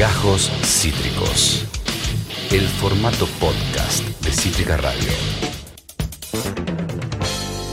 Gajos 0.00 0.50
Cítricos. 0.64 1.66
El 2.50 2.62
formato 2.62 3.26
podcast 3.38 4.02
de 4.24 4.32
Cítrica 4.32 4.78
Radio. 4.78 5.10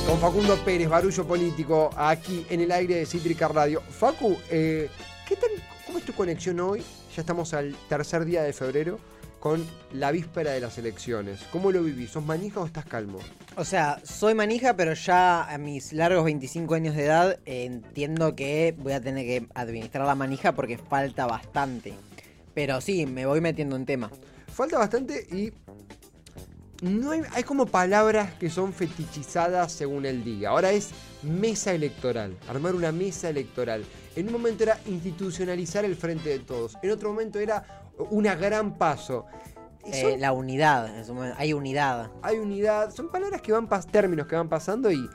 Con 0.06 0.20
Facundo 0.20 0.58
Pérez, 0.66 0.90
barullo 0.90 1.26
político, 1.26 1.90
aquí 1.96 2.46
en 2.50 2.60
el 2.60 2.74
aire 2.74 2.96
de 2.96 3.06
Cítrica 3.06 3.48
Radio. 3.48 3.80
Facu, 3.80 4.38
eh, 4.50 4.90
¿qué 5.26 5.38
tal, 5.38 5.52
¿cómo 5.86 6.00
es 6.00 6.04
tu 6.04 6.12
conexión 6.12 6.60
hoy? 6.60 6.84
Ya 7.16 7.22
estamos 7.22 7.54
al 7.54 7.74
tercer 7.88 8.26
día 8.26 8.44
de 8.44 8.52
febrero 8.52 9.00
con 9.40 9.66
la 9.94 10.12
víspera 10.12 10.52
de 10.52 10.60
las 10.60 10.78
elecciones. 10.78 11.40
¿Cómo 11.54 11.72
lo 11.72 11.82
vivís? 11.82 12.12
¿Sos 12.12 12.26
manija 12.26 12.60
o 12.60 12.66
estás 12.66 12.84
calmo? 12.84 13.20
O 13.56 13.64
sea, 13.64 14.02
soy 14.04 14.34
manija, 14.34 14.76
pero 14.76 14.96
ya 14.96 15.46
a 15.46 15.58
mis 15.58 15.94
largos 15.94 16.26
25 16.26 16.76
años 16.76 16.94
de 16.94 17.06
edad 17.06 17.40
eh, 17.46 17.64
entiendo 17.64 18.36
que 18.36 18.76
voy 18.78 18.92
a 18.92 19.00
tener 19.00 19.26
que 19.26 19.48
administrar 19.56 20.06
la 20.06 20.16
manija 20.16 20.52
porque 20.52 20.78
falta 20.78 21.26
bastante. 21.26 21.94
Pero 22.58 22.82
sí, 22.82 23.06
me 23.06 23.28
voy 23.28 23.40
metiendo 23.40 23.76
en 23.76 23.86
tema. 23.86 24.10
Falta 24.48 24.80
bastante 24.80 25.28
y 25.32 25.54
no 26.82 27.12
hay, 27.12 27.22
hay 27.34 27.44
como 27.44 27.68
palabras 27.68 28.34
que 28.34 28.50
son 28.50 28.74
fetichizadas 28.74 29.72
según 29.72 30.08
el 30.08 30.24
día. 30.24 30.50
Ahora 30.50 30.72
es 30.72 30.90
mesa 31.22 31.72
electoral, 31.72 32.36
armar 32.50 32.74
una 32.74 32.92
mesa 32.92 33.30
electoral. 33.30 33.86
En 34.16 34.26
un 34.26 34.34
momento 34.34 34.64
era 34.64 34.80
institucionalizar 34.88 35.86
el 35.86 35.96
frente 35.96 36.30
de 36.30 36.40
todos. 36.40 36.76
En 36.82 36.90
otro 36.90 37.10
momento 37.10 37.38
era 37.38 37.64
una 38.10 38.34
gran 38.34 38.76
paso. 38.76 39.28
Eh, 39.86 40.18
la 40.18 40.32
unidad, 40.32 40.92
hay 41.38 41.54
unidad. 41.54 42.10
hay 42.24 42.40
unidad, 42.40 42.90
son 42.90 43.12
palabras 43.12 43.44
que 43.44 43.52
van 43.52 43.70
términos 43.92 44.26
que 44.26 44.36
van 44.36 44.50
pasando 44.50 44.90
y, 44.90 45.08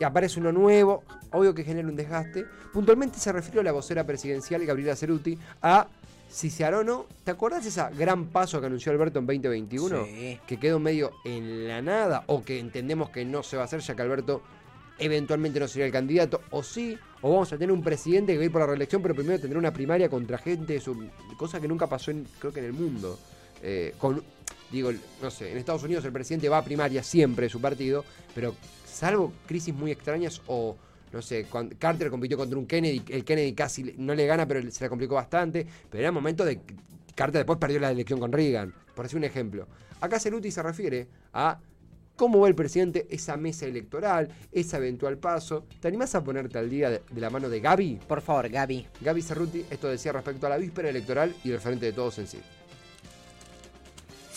y 0.00 0.04
aparece 0.04 0.40
uno 0.40 0.52
nuevo, 0.52 1.04
obvio 1.32 1.54
que 1.54 1.64
genera 1.64 1.86
un 1.86 1.96
desgaste. 1.96 2.46
Puntualmente 2.72 3.18
se 3.18 3.30
refirió 3.30 3.60
a 3.60 3.64
la 3.64 3.72
vocera 3.72 4.04
presidencial 4.04 4.64
Gabriela 4.64 4.96
Ceruti 4.96 5.38
a 5.60 5.86
si 6.28 6.50
se 6.50 6.64
hará 6.64 6.80
o 6.80 6.84
no. 6.84 7.06
¿Te 7.24 7.30
acordás 7.30 7.64
de 7.64 7.70
esa 7.70 7.90
gran 7.90 8.26
paso 8.26 8.60
que 8.60 8.66
anunció 8.66 8.92
Alberto 8.92 9.18
en 9.18 9.26
2021? 9.26 10.04
Sí. 10.04 10.40
Que 10.46 10.58
quedó 10.58 10.78
medio 10.78 11.12
en 11.24 11.66
la 11.66 11.82
nada 11.82 12.24
o 12.26 12.44
que 12.44 12.58
entendemos 12.58 13.10
que 13.10 13.24
no 13.24 13.42
se 13.42 13.56
va 13.56 13.62
a 13.62 13.64
hacer 13.66 13.80
ya 13.80 13.94
que 13.94 14.02
Alberto 14.02 14.42
eventualmente 14.98 15.60
no 15.60 15.68
sería 15.68 15.86
el 15.86 15.92
candidato, 15.92 16.42
o 16.50 16.62
sí, 16.62 16.98
o 17.22 17.30
vamos 17.30 17.52
a 17.52 17.56
tener 17.56 17.72
un 17.72 17.82
presidente 17.82 18.32
que 18.32 18.38
va 18.38 18.42
a 18.42 18.46
ir 18.46 18.52
por 18.52 18.60
la 18.60 18.66
reelección, 18.66 19.00
pero 19.00 19.14
primero 19.14 19.40
tendrá 19.40 19.58
una 19.58 19.72
primaria 19.72 20.08
contra 20.08 20.38
gente, 20.38 20.80
cosa 21.36 21.60
que 21.60 21.68
nunca 21.68 21.86
pasó, 21.86 22.10
en, 22.10 22.26
creo 22.38 22.52
que 22.52 22.60
en 22.60 22.66
el 22.66 22.72
mundo. 22.72 23.18
Eh, 23.62 23.94
con, 23.98 24.22
digo, 24.70 24.90
no 25.22 25.30
sé, 25.30 25.50
en 25.52 25.58
Estados 25.58 25.82
Unidos 25.82 26.04
el 26.04 26.12
presidente 26.12 26.48
va 26.48 26.58
a 26.58 26.64
primaria 26.64 27.02
siempre 27.02 27.44
de 27.44 27.50
su 27.50 27.60
partido, 27.60 28.04
pero 28.34 28.54
salvo 28.86 29.32
crisis 29.46 29.74
muy 29.74 29.90
extrañas 29.90 30.42
o, 30.46 30.76
no 31.12 31.22
sé, 31.22 31.46
Carter 31.78 32.10
compitió 32.10 32.36
contra 32.36 32.58
un 32.58 32.66
Kennedy, 32.66 33.02
el 33.08 33.24
Kennedy 33.24 33.52
casi 33.54 33.94
no 33.96 34.14
le 34.14 34.26
gana, 34.26 34.46
pero 34.46 34.68
se 34.70 34.84
la 34.84 34.88
complicó 34.88 35.14
bastante, 35.14 35.66
pero 35.90 36.02
era 36.02 36.12
momento 36.12 36.44
de... 36.44 36.60
Carter 37.14 37.40
después 37.40 37.58
perdió 37.58 37.80
la 37.80 37.90
elección 37.90 38.20
con 38.20 38.30
Reagan, 38.30 38.72
por 38.94 39.04
decir 39.04 39.16
un 39.16 39.24
ejemplo. 39.24 39.66
Acá 40.00 40.20
Ceruti 40.20 40.50
se 40.52 40.62
refiere 40.62 41.08
a 41.32 41.58
cómo 42.14 42.40
va 42.40 42.48
el 42.48 42.54
presidente 42.54 43.06
esa 43.10 43.36
mesa 43.36 43.66
electoral, 43.66 44.28
ese 44.52 44.76
eventual 44.76 45.18
paso. 45.18 45.66
¿Te 45.80 45.88
animás 45.88 46.14
a 46.14 46.22
ponerte 46.22 46.58
al 46.58 46.70
día 46.70 46.90
de, 46.90 47.02
de 47.10 47.20
la 47.20 47.30
mano 47.30 47.48
de 47.48 47.60
Gaby? 47.60 48.00
Por 48.06 48.20
favor, 48.20 48.48
Gaby. 48.48 48.86
Gaby 49.00 49.22
Cerruti, 49.22 49.64
esto 49.70 49.88
decía 49.88 50.12
respecto 50.12 50.46
a 50.46 50.50
la 50.50 50.58
víspera 50.58 50.90
electoral 50.90 51.34
y 51.42 51.50
el 51.50 51.58
frente 51.58 51.86
de 51.86 51.92
todos 51.92 52.18
en 52.18 52.26
sí. 52.28 52.38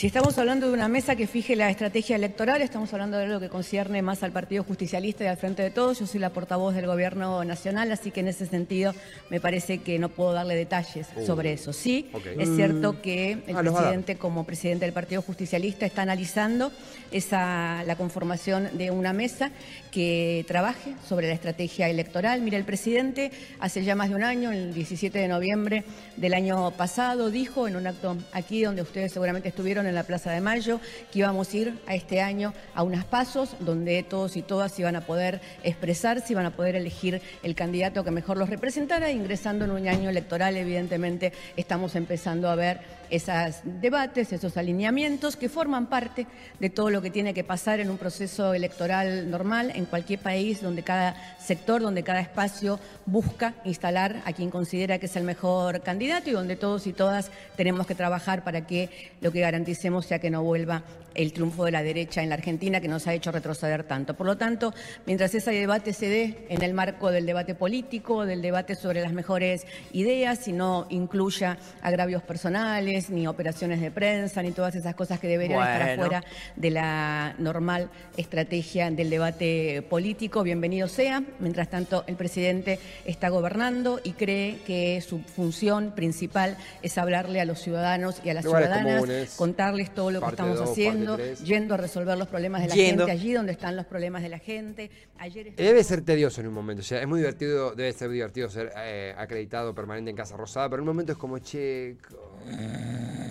Si 0.01 0.07
estamos 0.07 0.35
hablando 0.39 0.65
de 0.65 0.73
una 0.73 0.87
mesa 0.87 1.15
que 1.15 1.27
fije 1.27 1.55
la 1.55 1.69
estrategia 1.69 2.15
electoral, 2.15 2.63
estamos 2.63 2.91
hablando 2.91 3.17
de 3.17 3.25
algo 3.25 3.39
que 3.39 3.49
concierne 3.49 4.01
más 4.01 4.23
al 4.23 4.31
Partido 4.31 4.63
Justicialista 4.63 5.23
y 5.23 5.27
al 5.27 5.37
Frente 5.37 5.61
de 5.61 5.69
Todos. 5.69 5.99
Yo 5.99 6.07
soy 6.07 6.19
la 6.19 6.31
portavoz 6.31 6.73
del 6.73 6.87
Gobierno 6.87 7.43
Nacional, 7.43 7.91
así 7.91 8.09
que 8.09 8.21
en 8.21 8.29
ese 8.29 8.47
sentido 8.47 8.95
me 9.29 9.39
parece 9.39 9.77
que 9.77 9.99
no 9.99 10.09
puedo 10.09 10.33
darle 10.33 10.55
detalles 10.55 11.05
sobre 11.23 11.53
eso. 11.53 11.71
Sí, 11.71 12.09
es 12.39 12.49
cierto 12.55 12.99
que 12.99 13.43
el 13.45 13.55
Ah, 13.55 13.59
presidente, 13.59 14.15
como 14.15 14.43
presidente 14.43 14.85
del 14.85 14.93
Partido 14.95 15.21
Justicialista, 15.21 15.85
está 15.85 16.01
analizando 16.01 16.71
esa, 17.11 17.83
la 17.83 17.95
conformación 17.95 18.75
de 18.79 18.89
una 18.89 19.13
mesa 19.13 19.51
que 19.91 20.43
trabaje 20.47 20.95
sobre 21.07 21.27
la 21.27 21.35
estrategia 21.35 21.87
electoral. 21.89 22.41
Mire, 22.41 22.57
el 22.57 22.65
presidente 22.65 23.29
hace 23.59 23.83
ya 23.83 23.93
más 23.93 24.09
de 24.09 24.15
un 24.15 24.23
año, 24.23 24.51
el 24.51 24.73
17 24.73 25.19
de 25.19 25.27
noviembre 25.27 25.83
del 26.17 26.33
año 26.33 26.71
pasado, 26.71 27.29
dijo 27.29 27.67
en 27.67 27.75
un 27.75 27.85
acto 27.85 28.17
aquí 28.31 28.63
donde 28.63 28.81
ustedes 28.81 29.11
seguramente 29.11 29.49
estuvieron 29.49 29.85
en 29.85 29.90
la 29.95 30.03
Plaza 30.03 30.31
de 30.31 30.41
Mayo, 30.41 30.79
que 31.11 31.19
íbamos 31.19 31.53
a 31.53 31.57
ir 31.57 31.79
a 31.87 31.95
este 31.95 32.21
año 32.21 32.53
a 32.75 32.83
unas 32.83 33.05
pasos 33.05 33.55
donde 33.59 34.03
todos 34.03 34.37
y 34.37 34.41
todas 34.41 34.77
iban 34.79 34.95
a 34.95 35.01
poder 35.01 35.41
expresarse, 35.63 36.33
iban 36.33 36.45
a 36.45 36.51
poder 36.51 36.75
elegir 36.75 37.21
el 37.43 37.55
candidato 37.55 38.03
que 38.03 38.11
mejor 38.11 38.37
los 38.37 38.49
representara. 38.49 39.11
Ingresando 39.11 39.65
en 39.65 39.71
un 39.71 39.87
año 39.87 40.09
electoral, 40.09 40.55
evidentemente, 40.57 41.33
estamos 41.55 41.95
empezando 41.95 42.49
a 42.49 42.55
ver 42.55 43.00
esos 43.11 43.61
debates, 43.63 44.33
esos 44.33 44.57
alineamientos 44.57 45.35
que 45.35 45.49
forman 45.49 45.87
parte 45.87 46.25
de 46.59 46.69
todo 46.69 46.89
lo 46.89 47.01
que 47.01 47.11
tiene 47.11 47.33
que 47.33 47.43
pasar 47.43 47.79
en 47.79 47.89
un 47.89 47.97
proceso 47.97 48.53
electoral 48.53 49.29
normal 49.29 49.71
en 49.75 49.85
cualquier 49.85 50.19
país 50.19 50.61
donde 50.61 50.81
cada 50.81 51.15
sector, 51.37 51.81
donde 51.81 52.03
cada 52.03 52.21
espacio 52.21 52.79
busca 53.05 53.53
instalar 53.65 54.21
a 54.25 54.33
quien 54.33 54.49
considera 54.49 54.97
que 54.97 55.05
es 55.05 55.15
el 55.15 55.23
mejor 55.23 55.81
candidato 55.81 56.29
y 56.29 56.33
donde 56.33 56.55
todos 56.55 56.87
y 56.87 56.93
todas 56.93 57.31
tenemos 57.55 57.85
que 57.85 57.95
trabajar 57.95 58.43
para 58.43 58.65
que 58.65 58.89
lo 59.21 59.31
que 59.31 59.41
garanticemos 59.41 60.05
sea 60.05 60.19
que 60.19 60.29
no 60.29 60.43
vuelva 60.43 60.83
el 61.13 61.33
triunfo 61.33 61.65
de 61.65 61.71
la 61.71 61.83
derecha 61.83 62.23
en 62.23 62.29
la 62.29 62.35
Argentina 62.35 62.79
que 62.79 62.87
nos 62.87 63.07
ha 63.07 63.13
hecho 63.13 63.31
retroceder 63.31 63.83
tanto. 63.83 64.13
Por 64.13 64.27
lo 64.27 64.37
tanto, 64.37 64.73
mientras 65.05 65.35
ese 65.35 65.51
debate 65.51 65.93
se 65.93 66.07
dé 66.07 66.45
en 66.49 66.61
el 66.61 66.73
marco 66.73 67.11
del 67.11 67.25
debate 67.25 67.55
político, 67.55 68.25
del 68.25 68.41
debate 68.41 68.75
sobre 68.75 69.01
las 69.01 69.11
mejores 69.11 69.65
ideas, 69.91 70.47
y 70.47 70.53
no 70.53 70.87
incluya 70.89 71.57
agravios 71.81 72.23
personales, 72.23 73.00
ni 73.09 73.27
operaciones 73.27 73.81
de 73.81 73.91
prensa, 73.91 74.41
ni 74.41 74.51
todas 74.51 74.75
esas 74.75 74.95
cosas 74.95 75.19
que 75.19 75.27
deberían 75.27 75.59
estar 75.61 75.81
afuera 75.89 76.23
de 76.55 76.69
la 76.69 77.35
normal 77.37 77.89
estrategia 78.17 78.89
del 78.91 79.09
debate 79.09 79.81
político, 79.89 80.43
bienvenido 80.43 80.87
sea. 80.87 81.23
Mientras 81.39 81.69
tanto, 81.69 82.03
el 82.07 82.15
presidente 82.15 82.79
está 83.05 83.29
gobernando 83.29 83.99
y 84.03 84.11
cree 84.13 84.59
que 84.65 85.01
su 85.01 85.19
función 85.19 85.91
principal 85.95 86.57
es 86.81 86.97
hablarle 86.97 87.41
a 87.41 87.45
los 87.45 87.59
ciudadanos 87.59 88.21
y 88.23 88.29
a 88.29 88.33
las 88.33 88.45
Lugares 88.45 88.67
ciudadanas, 88.67 89.01
comunes. 89.01 89.35
contarles 89.35 89.93
todo 89.93 90.11
lo 90.11 90.21
que 90.21 90.27
estamos 90.27 90.57
dos, 90.57 90.69
haciendo, 90.71 91.17
yendo 91.43 91.73
a 91.73 91.77
resolver 91.77 92.17
los 92.17 92.27
problemas 92.27 92.61
de 92.61 92.69
la 92.69 92.75
Yendo. 92.75 93.05
gente 93.05 93.11
allí 93.11 93.33
donde 93.33 93.51
están 93.51 93.75
los 93.75 93.85
problemas 93.85 94.21
de 94.21 94.29
la 94.29 94.39
gente. 94.39 94.91
Ayer 95.17 95.55
Debe 95.55 95.83
ser 95.83 96.01
tedioso 96.01 96.41
en 96.41 96.47
un 96.47 96.53
momento, 96.53 96.81
o 96.81 96.83
sea, 96.83 97.01
es 97.01 97.07
muy 97.07 97.19
divertido, 97.19 97.73
debe 97.75 97.93
ser 97.93 98.09
divertido 98.09 98.49
ser 98.49 98.71
eh, 98.77 99.13
acreditado 99.17 99.73
permanente 99.73 100.09
en 100.09 100.15
Casa 100.15 100.35
Rosada, 100.35 100.69
pero 100.69 100.81
en 100.81 100.89
un 100.89 100.95
momento 100.95 101.11
es 101.11 101.17
como, 101.17 101.39
che, 101.39 101.95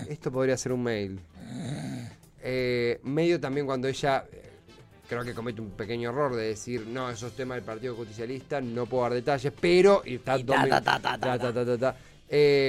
esto 0.09 0.31
podría 0.32 0.56
ser 0.56 0.72
un 0.72 0.82
mail. 0.82 1.21
Eh, 2.43 3.00
medio 3.03 3.38
también 3.38 3.66
cuando 3.66 3.87
ella 3.87 4.25
eh, 4.32 4.50
creo 5.09 5.25
que 5.25 5.34
comete 5.34 5.60
un 5.60 5.71
pequeño 5.71 6.10
error 6.10 6.34
de 6.34 6.48
decir, 6.48 6.87
no, 6.87 7.10
esos 7.10 7.32
temas 7.37 7.56
del 7.56 7.65
Partido 7.65 7.94
Justicialista, 7.94 8.60
no 8.60 8.87
puedo 8.87 9.03
dar 9.04 9.15
detalles, 9.15 9.53
pero... 9.60 10.03
Y 10.04 10.16
está 10.16 10.34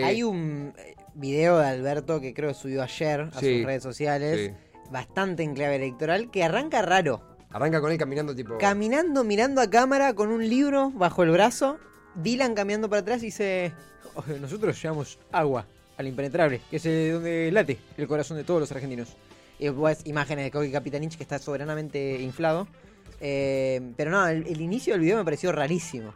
Hay 0.03 0.23
un 0.23 0.73
eh, 0.77 0.95
video 1.13 1.59
de 1.59 1.67
Alberto 1.67 2.19
que 2.19 2.33
creo 2.33 2.49
que 2.49 2.55
subió 2.55 2.83
ayer 2.83 3.21
a 3.21 3.39
Sí, 3.39 3.57
sus 3.57 3.65
redes 3.65 3.83
sociales, 3.83 4.51
sí. 4.51 4.89
bastante 4.91 5.43
en 5.43 5.53
clave 5.53 5.77
electoral, 5.77 6.29
que 6.31 6.43
arranca 6.43 6.81
raro. 6.81 7.21
Arranca 7.51 7.79
con 7.79 7.91
él 7.91 7.97
caminando 7.97 8.35
tipo... 8.35 8.57
Caminando, 8.57 9.23
mirando 9.23 9.61
a 9.61 9.69
cámara 9.69 10.13
con 10.13 10.29
un 10.29 10.47
libro 10.47 10.89
bajo 10.91 11.23
el 11.23 11.31
brazo. 11.31 11.77
Dylan 12.15 12.55
caminando 12.55 12.89
para 12.89 13.01
atrás 13.01 13.21
y 13.23 13.27
dice: 13.27 13.73
"Oh, 14.15 14.23
Nosotros 14.41 14.81
llevamos 14.81 15.17
agua 15.31 15.65
al 15.97 16.07
impenetrable, 16.07 16.61
que 16.69 16.77
es 16.77 16.85
eh, 16.85 17.11
donde 17.11 17.51
late 17.51 17.77
el 17.97 18.07
corazón 18.07 18.37
de 18.37 18.43
todos 18.43 18.59
los 18.59 18.71
argentinos. 18.71 19.09
Y 19.59 19.65
después 19.65 19.99
imágenes 20.05 20.45
de 20.45 20.51
Coqui 20.51 20.71
Capitanich 20.71 21.15
que 21.17 21.23
está 21.23 21.37
soberanamente 21.39 22.19
inflado. 22.21 22.67
Eh, 23.19 23.79
pero 23.95 24.09
no, 24.09 24.27
el, 24.27 24.47
el 24.47 24.59
inicio 24.61 24.93
del 24.93 25.01
video 25.01 25.17
me 25.17 25.23
pareció 25.23 25.51
rarísimo. 25.51 26.13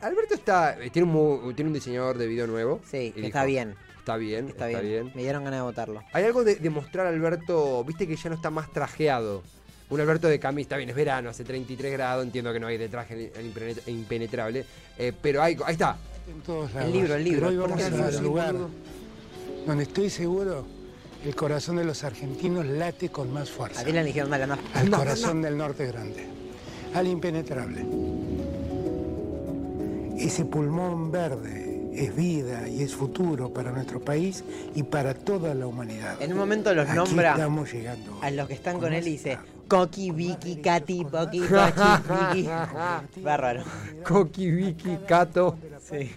Alberto 0.00 0.34
está 0.34 0.78
eh, 0.80 0.90
tiene 0.90 1.06
un, 1.06 1.12
mu- 1.12 1.52
tiene 1.52 1.68
un 1.68 1.74
diseñador 1.74 2.16
de 2.16 2.26
video 2.26 2.46
nuevo. 2.46 2.80
Sí, 2.90 2.96
y 2.96 3.10
que 3.10 3.16
dijo, 3.16 3.26
está 3.28 3.44
bien. 3.44 3.74
Está 3.98 4.16
bien, 4.16 4.48
Está, 4.48 4.66
bien. 4.66 5.12
Me 5.14 5.22
dieron 5.22 5.44
ganas 5.44 5.58
de 5.60 5.62
votarlo. 5.62 6.02
Hay 6.14 6.24
algo 6.24 6.42
de, 6.42 6.56
de 6.56 6.70
mostrar 6.70 7.06
a 7.06 7.10
Alberto, 7.10 7.84
viste 7.84 8.08
que 8.08 8.16
ya 8.16 8.30
no 8.30 8.36
está 8.36 8.48
más 8.50 8.72
trajeado. 8.72 9.42
Un 9.90 10.00
Alberto 10.00 10.26
de 10.28 10.40
camisa, 10.40 10.62
está 10.66 10.76
bien, 10.78 10.88
es 10.88 10.96
verano, 10.96 11.28
hace 11.30 11.44
33 11.44 11.92
grados, 11.92 12.24
entiendo 12.24 12.52
que 12.52 12.60
no 12.60 12.66
hay 12.68 12.78
de 12.78 12.88
traje 12.88 13.30
el 13.36 13.52
impenet- 13.54 13.82
impenetrable. 13.88 14.64
eh, 14.96 15.12
pero 15.20 15.42
hay, 15.42 15.56
ahí 15.66 15.72
está. 15.72 15.98
En 16.28 16.40
todos 16.42 16.72
lados. 16.74 16.92
libro, 16.92 17.14
el 17.14 17.24
libro. 17.24 17.40
Pero 17.40 17.50
hoy 17.50 17.56
vamos 17.56 17.82
¿Por 17.82 17.90
qué 17.90 17.96
no 17.96 18.04
al 18.04 18.14
así, 18.14 18.22
lugar 18.22 18.54
donde 19.66 19.82
estoy 19.84 20.10
seguro 20.10 20.64
el 21.24 21.34
corazón 21.34 21.76
de 21.76 21.84
los 21.84 22.02
argentinos 22.02 22.64
late 22.66 23.10
con 23.10 23.32
más 23.32 23.50
A 23.50 23.52
fuerza. 23.52 23.84
Dijeron: 23.84 24.30
Dale, 24.30 24.44
anda. 24.44 24.58
Al 24.74 24.90
corazón 24.90 25.42
del 25.42 25.56
norte 25.56 25.86
grande. 25.86 26.26
Al 26.94 27.06
impenetrable. 27.06 27.84
Ese 30.18 30.44
pulmón 30.44 31.10
verde 31.10 31.90
es 31.94 32.14
vida 32.14 32.68
y 32.68 32.82
es 32.82 32.94
futuro 32.94 33.52
para 33.52 33.72
nuestro 33.72 34.00
país 34.00 34.44
y 34.74 34.82
para 34.82 35.14
toda 35.14 35.54
la 35.54 35.66
humanidad. 35.66 36.20
En 36.20 36.32
un 36.32 36.38
momento 36.38 36.74
los 36.74 36.86
Aquí 36.86 36.96
nombra 36.96 37.32
Estamos 37.32 37.72
llegando. 37.72 38.18
a 38.22 38.30
los 38.30 38.48
que 38.48 38.54
están 38.54 38.74
con 38.74 38.84
Con 38.84 38.92
él 38.94 39.06
y 39.06 39.12
dice: 39.12 39.38
Coqui, 39.68 40.10
Vicky, 40.10 40.56
Katy, 40.56 41.04
Poqui, 41.04 41.40
Pochi, 41.40 42.34
Vicky. 42.34 42.48
Bárbaro. 43.22 43.62
Coqui, 44.06 44.50
Vicky, 44.50 44.98
Cato. 45.06 45.56
Sí. 45.90 46.10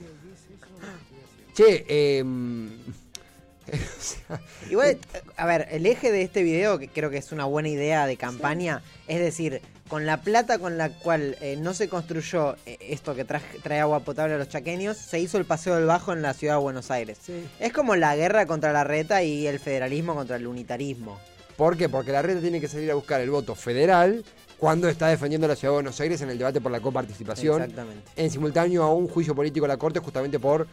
Che, 1.55 1.85
em, 2.19 2.69
o 3.67 4.01
sea, 4.01 4.41
Igual, 4.69 4.89
eh, 4.91 4.99
a 5.37 5.45
ver, 5.45 5.67
el 5.71 5.85
eje 5.85 6.11
de 6.11 6.21
este 6.23 6.43
video, 6.43 6.79
que 6.79 6.87
creo 6.87 7.09
que 7.09 7.17
es 7.17 7.31
una 7.31 7.45
buena 7.45 7.69
idea 7.69 8.05
de 8.07 8.17
campaña, 8.17 8.81
es 9.07 9.19
decir, 9.19 9.61
con 9.87 10.05
la 10.05 10.21
plata 10.21 10.57
con 10.57 10.77
la 10.77 10.89
cual 10.89 11.37
eh, 11.41 11.55
no 11.57 11.73
se 11.73 11.87
construyó 11.89 12.55
eh, 12.65 12.77
esto 12.81 13.13
que 13.15 13.25
traje- 13.25 13.59
trae 13.61 13.79
agua 13.79 13.99
potable 13.99 14.33
a 14.33 14.37
los 14.37 14.49
chaqueños, 14.49 14.97
se 14.97 15.19
hizo 15.19 15.37
el 15.37 15.45
Paseo 15.45 15.75
del 15.75 15.85
Bajo 15.85 16.11
en 16.13 16.21
la 16.23 16.33
ciudad 16.33 16.55
de 16.55 16.61
Buenos 16.61 16.89
Aires. 16.89 17.19
Sí. 17.23 17.43
Es 17.59 17.71
como 17.71 17.95
la 17.95 18.15
guerra 18.15 18.45
contra 18.47 18.73
la 18.73 18.83
reta 18.83 19.21
y 19.21 19.45
el 19.45 19.59
federalismo 19.59 20.15
contra 20.15 20.37
el 20.37 20.47
unitarismo. 20.47 21.19
¿Por 21.57 21.77
qué? 21.77 21.87
Porque 21.87 22.11
la 22.11 22.23
red 22.23 22.41
tiene 22.41 22.59
que 22.59 22.67
salir 22.67 22.89
a 22.89 22.95
buscar 22.95 23.21
el 23.21 23.29
voto 23.29 23.53
federal 23.53 24.25
cuando 24.57 24.87
está 24.87 25.07
defendiendo 25.07 25.45
a 25.45 25.49
la 25.49 25.55
ciudad 25.55 25.71
de 25.73 25.77
Buenos 25.77 25.99
Aires 25.99 26.21
en 26.21 26.29
el 26.29 26.37
debate 26.37 26.61
por 26.61 26.71
la 26.71 26.79
coparticipación. 26.79 27.61
Exactamente. 27.61 28.09
En 28.15 28.29
simultáneo 28.31 28.83
a 28.83 28.93
un 28.93 29.07
juicio 29.07 29.35
político 29.35 29.65
a 29.65 29.69
la 29.69 29.77
Corte 29.77 29.99
justamente 29.99 30.39
por 30.39 30.67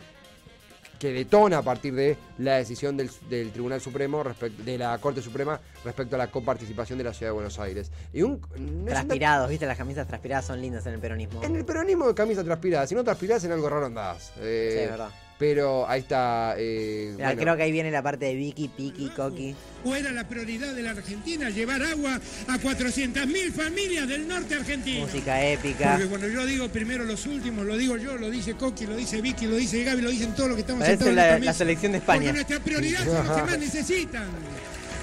que 0.98 1.12
detona 1.14 1.58
a 1.58 1.62
partir 1.62 1.94
de 1.94 2.18
la 2.36 2.56
decisión 2.56 2.94
del, 2.94 3.10
del 3.30 3.50
Tribunal 3.52 3.80
Supremo 3.80 4.22
respecto 4.22 4.62
de 4.62 4.76
la 4.76 4.98
Corte 4.98 5.22
Suprema 5.22 5.58
respecto 5.82 6.14
a 6.14 6.18
la 6.18 6.30
coparticipación 6.30 6.98
de 6.98 7.04
la 7.04 7.14
ciudad 7.14 7.30
de 7.30 7.34
Buenos 7.34 7.58
Aires. 7.58 7.90
Y 8.12 8.20
un 8.20 8.38
no 8.58 8.84
Transpirados, 8.84 9.48
viste, 9.48 9.64
las 9.64 9.78
camisas 9.78 10.06
transpiradas 10.06 10.44
son 10.44 10.60
lindas 10.60 10.84
en 10.84 10.92
el 10.92 11.00
peronismo. 11.00 11.42
en 11.42 11.56
el 11.56 11.64
peronismo 11.64 12.06
de 12.06 12.14
camisa 12.14 12.44
transpirada, 12.44 12.86
si 12.86 12.94
no 12.94 13.02
transpirás 13.02 13.42
en 13.44 13.52
algo 13.52 13.70
raro 13.70 13.86
andás. 13.86 14.32
Eh, 14.40 14.72
Sí, 14.74 14.78
es 14.84 14.90
verdad. 14.90 15.08
Pero 15.40 15.88
ahí 15.88 16.00
está. 16.02 16.54
eh, 16.58 17.14
bueno. 17.16 17.40
Creo 17.40 17.56
que 17.56 17.62
ahí 17.62 17.72
viene 17.72 17.90
la 17.90 18.02
parte 18.02 18.26
de 18.26 18.34
Vicky, 18.34 18.68
Piki, 18.68 19.08
Coqui. 19.08 19.54
¿O 19.84 19.96
era 19.96 20.12
la 20.12 20.28
prioridad 20.28 20.74
de 20.74 20.82
la 20.82 20.90
Argentina 20.90 21.48
llevar 21.48 21.82
agua 21.82 22.20
a 22.46 22.58
400.000 22.58 23.50
familias 23.50 24.06
del 24.06 24.28
norte 24.28 24.54
argentino? 24.54 25.06
Música 25.06 25.42
épica. 25.42 25.92
Porque 25.92 26.08
cuando 26.08 26.28
yo 26.28 26.44
digo 26.44 26.68
primero 26.68 27.04
los 27.04 27.24
últimos, 27.24 27.64
lo 27.64 27.78
digo 27.78 27.96
yo, 27.96 28.18
lo 28.18 28.28
dice 28.28 28.52
Coqui, 28.54 28.86
lo 28.86 28.94
dice 28.96 29.22
Vicky, 29.22 29.46
lo 29.46 29.56
dice 29.56 29.82
Gaby, 29.82 30.02
lo 30.02 30.10
dicen 30.10 30.34
todos 30.34 30.50
los 30.50 30.56
que 30.56 30.60
estamos 30.60 30.80
Parece 30.84 31.04
sentados 31.04 31.34
en 31.36 31.40
la- 31.40 31.46
la 31.46 31.54
selección 31.54 31.92
de 31.92 32.00
Porque 32.02 32.12
España. 32.12 32.32
nuestra 32.34 32.60
prioridad 32.60 33.04
son 33.06 33.26
los 33.26 33.36
que 33.38 33.42
más 33.42 33.58
necesitan. 33.58 34.26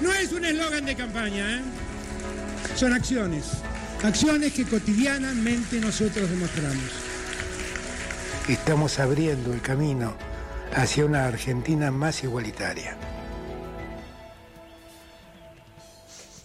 No 0.00 0.14
es 0.14 0.30
un 0.30 0.44
eslogan 0.44 0.84
de 0.86 0.94
campaña, 0.94 1.56
¿eh? 1.58 1.60
Son 2.76 2.92
acciones. 2.92 3.44
Acciones 4.04 4.52
que 4.52 4.62
cotidianamente 4.64 5.80
nosotros 5.80 6.30
demostramos. 6.30 6.84
Estamos 8.48 8.98
abriendo 9.00 9.52
el 9.52 9.60
camino 9.60 10.14
hacia 10.74 11.04
una 11.04 11.26
Argentina 11.26 11.90
más 11.90 12.22
igualitaria. 12.24 12.96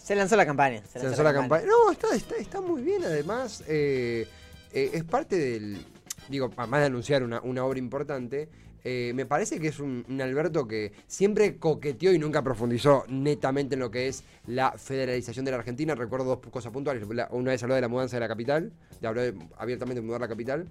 Se 0.02 0.14
lanzó 0.14 0.36
la 0.36 0.44
campaña. 0.44 0.82
Se, 0.86 0.98
Se 1.00 1.06
lanzó 1.06 1.22
la 1.22 1.32
campaña. 1.32 1.64
No, 1.66 1.90
está, 1.90 2.14
está, 2.14 2.36
está 2.36 2.60
muy 2.60 2.82
bien, 2.82 3.04
además. 3.04 3.62
eh, 3.66 4.28
eh, 4.72 4.90
es 4.92 5.04
parte 5.04 5.36
del. 5.38 5.84
Digo, 6.28 6.50
además 6.56 6.80
de 6.80 6.86
anunciar 6.86 7.22
una, 7.22 7.40
una 7.40 7.64
obra 7.64 7.78
importante, 7.78 8.48
eh, 8.84 9.12
me 9.14 9.24
parece 9.24 9.58
que 9.58 9.68
es 9.68 9.80
un, 9.80 10.04
Alberto 10.20 10.68
que 10.68 10.92
siempre 11.06 11.56
coqueteó 11.56 12.12
y 12.12 12.18
nunca 12.18 12.42
profundizó 12.42 13.04
netamente 13.08 13.74
en 13.74 13.80
lo 13.80 13.90
que 13.90 14.08
es 14.08 14.24
la 14.46 14.72
federalización 14.72 15.44
de 15.46 15.50
la 15.52 15.56
Argentina. 15.56 15.94
Recuerdo 15.94 16.26
dos 16.26 16.38
cosas 16.50 16.70
puntuales. 16.70 17.02
Una 17.30 17.50
vez 17.50 17.62
habló 17.62 17.74
de 17.74 17.80
la 17.80 17.88
mudanza 17.88 18.16
de 18.16 18.20
la 18.20 18.28
capital, 18.28 18.72
de 19.00 19.08
habló 19.08 19.22
de- 19.22 19.34
abiertamente 19.58 20.00
de 20.02 20.06
mudar 20.06 20.20
la 20.20 20.28
capital, 20.28 20.66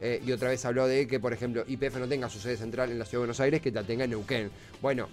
eh, 0.00 0.22
y 0.24 0.30
otra 0.32 0.50
vez 0.50 0.64
habló 0.64 0.86
de 0.86 1.06
que, 1.06 1.18
por 1.18 1.32
ejemplo, 1.32 1.64
IPF 1.66 1.96
no 1.98 2.06
tenga 2.08 2.28
su 2.28 2.38
sede 2.38 2.56
central 2.56 2.90
en 2.92 2.98
la 2.98 3.04
ciudad 3.04 3.18
de 3.18 3.26
Buenos 3.26 3.40
Aires, 3.40 3.60
que 3.60 3.70
la 3.72 3.82
tenga 3.82 4.04
en 4.04 4.10
Neuquén. 4.10 4.50
Bueno, 4.80 5.08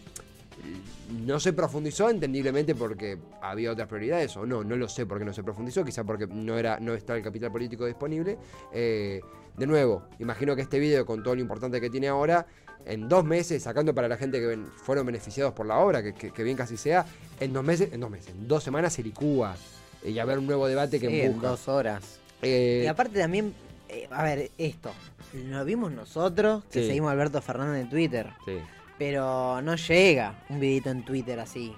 no 1.26 1.40
se 1.40 1.54
profundizó 1.54 2.10
entendiblemente 2.10 2.76
porque 2.76 3.18
había 3.42 3.72
otras 3.72 3.88
prioridades 3.88 4.38
o 4.38 4.46
no, 4.46 4.64
no 4.64 4.76
lo 4.76 4.88
sé 4.88 5.06
por 5.06 5.18
qué 5.20 5.26
no 5.26 5.34
se 5.34 5.44
profundizó, 5.44 5.84
quizá 5.84 6.04
porque 6.04 6.28
no 6.28 6.58
era 6.58 6.80
no 6.80 6.94
está 6.94 7.16
el 7.18 7.24
capital 7.24 7.52
político 7.52 7.86
disponible. 7.86 8.38
Eh, 8.72 9.22
de 9.58 9.68
nuevo, 9.68 10.04
imagino 10.20 10.56
que 10.56 10.62
este 10.64 10.80
video 10.80 11.06
con 11.06 11.22
todo 11.24 11.36
lo 11.36 11.42
importante 11.42 11.80
que 11.82 11.90
tiene 11.90 12.08
ahora, 12.08 12.46
en 12.86 13.08
dos 13.08 13.24
meses, 13.24 13.64
sacando 13.64 13.94
para 13.96 14.08
la 14.08 14.18
gente 14.18 14.40
que 14.40 14.46
ven- 14.48 14.66
fueron 14.68 15.06
beneficiados 15.06 15.54
por 15.54 15.66
la 15.66 15.78
obra, 15.78 16.04
que, 16.04 16.14
que- 16.14 16.32
que 16.32 16.44
bien 16.44 16.58
casi 16.58 16.76
sea, 16.78 17.06
en 17.40 17.54
dos 17.54 17.64
meses, 17.64 17.94
en 17.94 18.00
dos 18.02 18.10
meses, 18.10 18.30
en 18.30 18.48
dos 18.48 18.64
semanas 18.64 18.94
se 18.94 19.04
licúa 19.04 19.56
eh, 20.04 20.10
y 20.12 20.20
haber 20.20 20.38
un 20.40 20.48
nuevo 20.48 20.68
debate 20.68 21.00
que 21.00 21.08
Sí, 21.08 21.22
en 21.22 21.40
dos 21.40 21.68
horas. 21.68 22.20
Eh, 22.42 22.82
Y 22.84 22.88
aparte 22.88 23.20
también, 23.20 23.54
eh, 23.88 24.08
a 24.12 24.24
ver, 24.24 24.52
esto. 24.58 24.92
Lo 25.34 25.64
vimos 25.66 25.92
nosotros, 25.92 26.64
que 26.72 26.82
Sí. 26.82 26.88
seguimos 26.88 27.10
a 27.10 27.14
Alberto 27.14 27.42
Fernández 27.42 27.84
en 27.84 27.90
Twitter. 27.90 28.30
sí. 28.46 28.58
Pero 28.98 29.60
no 29.62 29.76
llega 29.76 30.36
un 30.50 30.60
videito 30.60 30.90
en 30.92 31.04
Twitter 31.04 31.40
así. 31.40 31.74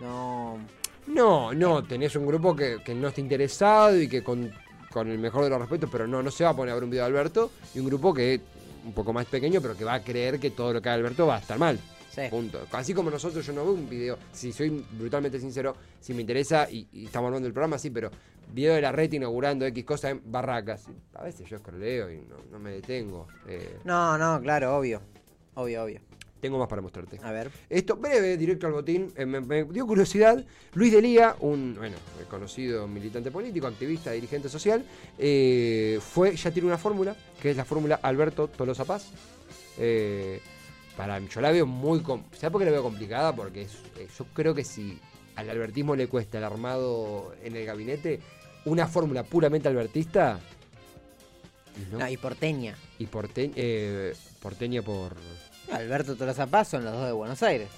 No. 0.00 0.58
No, 1.06 1.52
no, 1.52 1.84
tenés 1.84 2.14
un 2.16 2.26
grupo 2.26 2.54
que, 2.56 2.78
que 2.84 2.94
no 2.94 3.08
está 3.08 3.20
interesado 3.20 4.00
y 4.00 4.08
que 4.08 4.22
con, 4.22 4.50
con 4.92 5.08
el 5.10 5.18
mejor 5.18 5.44
de 5.44 5.50
los 5.50 5.58
respetos, 5.58 5.88
pero 5.90 6.06
no, 6.06 6.22
no 6.22 6.30
se 6.30 6.44
va 6.44 6.50
a 6.50 6.56
poner 6.56 6.72
a 6.72 6.74
ver 6.74 6.84
un 6.84 6.90
video 6.90 7.04
de 7.04 7.10
Alberto, 7.10 7.50
y 7.74 7.78
un 7.80 7.86
grupo 7.86 8.12
que 8.14 8.40
un 8.84 8.92
poco 8.92 9.12
más 9.12 9.26
pequeño, 9.26 9.60
pero 9.60 9.76
que 9.76 9.84
va 9.84 9.94
a 9.94 10.02
creer 10.02 10.38
que 10.40 10.50
todo 10.50 10.72
lo 10.72 10.82
que 10.82 10.88
haga 10.88 10.96
Alberto 10.96 11.26
va 11.26 11.36
a 11.36 11.40
estar 11.40 11.58
mal. 11.58 11.78
Sí. 12.10 12.22
Punto. 12.28 12.66
Así 12.72 12.92
como 12.92 13.10
nosotros, 13.10 13.46
yo 13.46 13.52
no 13.54 13.64
veo 13.64 13.72
un 13.72 13.88
video, 13.88 14.18
si 14.32 14.52
soy 14.52 14.84
brutalmente 14.92 15.40
sincero, 15.40 15.74
si 16.00 16.12
me 16.12 16.20
interesa, 16.20 16.68
y, 16.70 16.86
y 16.92 17.06
estamos 17.06 17.28
hablando 17.28 17.46
del 17.46 17.54
programa, 17.54 17.78
sí, 17.78 17.90
pero 17.90 18.10
video 18.52 18.74
de 18.74 18.82
la 18.82 18.92
red 18.92 19.10
inaugurando 19.12 19.64
X 19.64 19.84
cosas 19.84 20.10
en 20.10 20.22
barracas. 20.30 20.86
A 21.14 21.22
veces 21.22 21.48
yo 21.48 21.56
escroleo 21.56 22.10
y 22.10 22.18
no, 22.18 22.36
no 22.50 22.58
me 22.58 22.72
detengo. 22.72 23.28
Eh, 23.46 23.78
No, 23.84 24.18
no, 24.18 24.40
claro, 24.42 24.76
obvio. 24.76 25.00
Obvio, 25.54 25.84
obvio. 25.84 26.00
Tengo 26.42 26.58
más 26.58 26.68
para 26.68 26.82
mostrarte. 26.82 27.18
A 27.22 27.30
ver. 27.30 27.50
Esto, 27.70 27.96
breve, 27.96 28.36
directo 28.36 28.66
al 28.66 28.72
botín, 28.74 29.12
eh, 29.16 29.24
me, 29.24 29.40
me 29.40 29.62
dio 29.64 29.86
curiosidad. 29.86 30.44
Luis 30.74 30.92
de 30.92 31.00
Lía, 31.00 31.36
un 31.40 31.74
bueno, 31.78 31.96
conocido 32.28 32.86
militante 32.88 33.30
político, 33.30 33.68
activista, 33.68 34.10
dirigente 34.10 34.48
social, 34.48 34.84
eh, 35.18 36.00
fue, 36.02 36.34
ya 36.36 36.50
tiene 36.50 36.66
una 36.66 36.78
fórmula, 36.78 37.16
que 37.40 37.52
es 37.52 37.56
la 37.56 37.64
fórmula 37.64 38.00
Alberto 38.02 38.48
Tolosa 38.48 38.84
Paz. 38.84 39.06
Eh, 39.78 40.40
para 40.96 41.18
yo 41.20 41.40
la 41.40 41.52
veo 41.52 41.64
muy. 41.64 42.00
¿Sabes 42.00 42.50
por 42.50 42.60
qué 42.60 42.64
la 42.66 42.72
veo 42.72 42.82
complicada? 42.82 43.34
Porque 43.34 43.62
es- 43.62 43.78
eh, 43.98 44.08
yo 44.18 44.26
creo 44.34 44.52
que 44.54 44.64
si 44.64 44.98
al 45.36 45.48
albertismo 45.48 45.94
le 45.96 46.08
cuesta 46.08 46.38
el 46.38 46.44
armado 46.44 47.34
en 47.42 47.56
el 47.56 47.64
gabinete, 47.64 48.20
una 48.66 48.86
fórmula 48.88 49.22
puramente 49.22 49.68
albertista. 49.68 50.40
no- 51.90 51.98
No, 52.00 52.08
y 52.10 52.16
porteña. 52.18 52.76
y 52.98 53.06
porte- 53.06 54.14
porteña 54.42 54.82
por. 54.82 55.14
Alberto 55.72 56.16
Tolosa 56.16 56.46
Paz 56.46 56.68
son 56.68 56.84
los 56.84 56.92
dos 56.94 57.06
de 57.06 57.12
Buenos 57.12 57.42
Aires. 57.42 57.68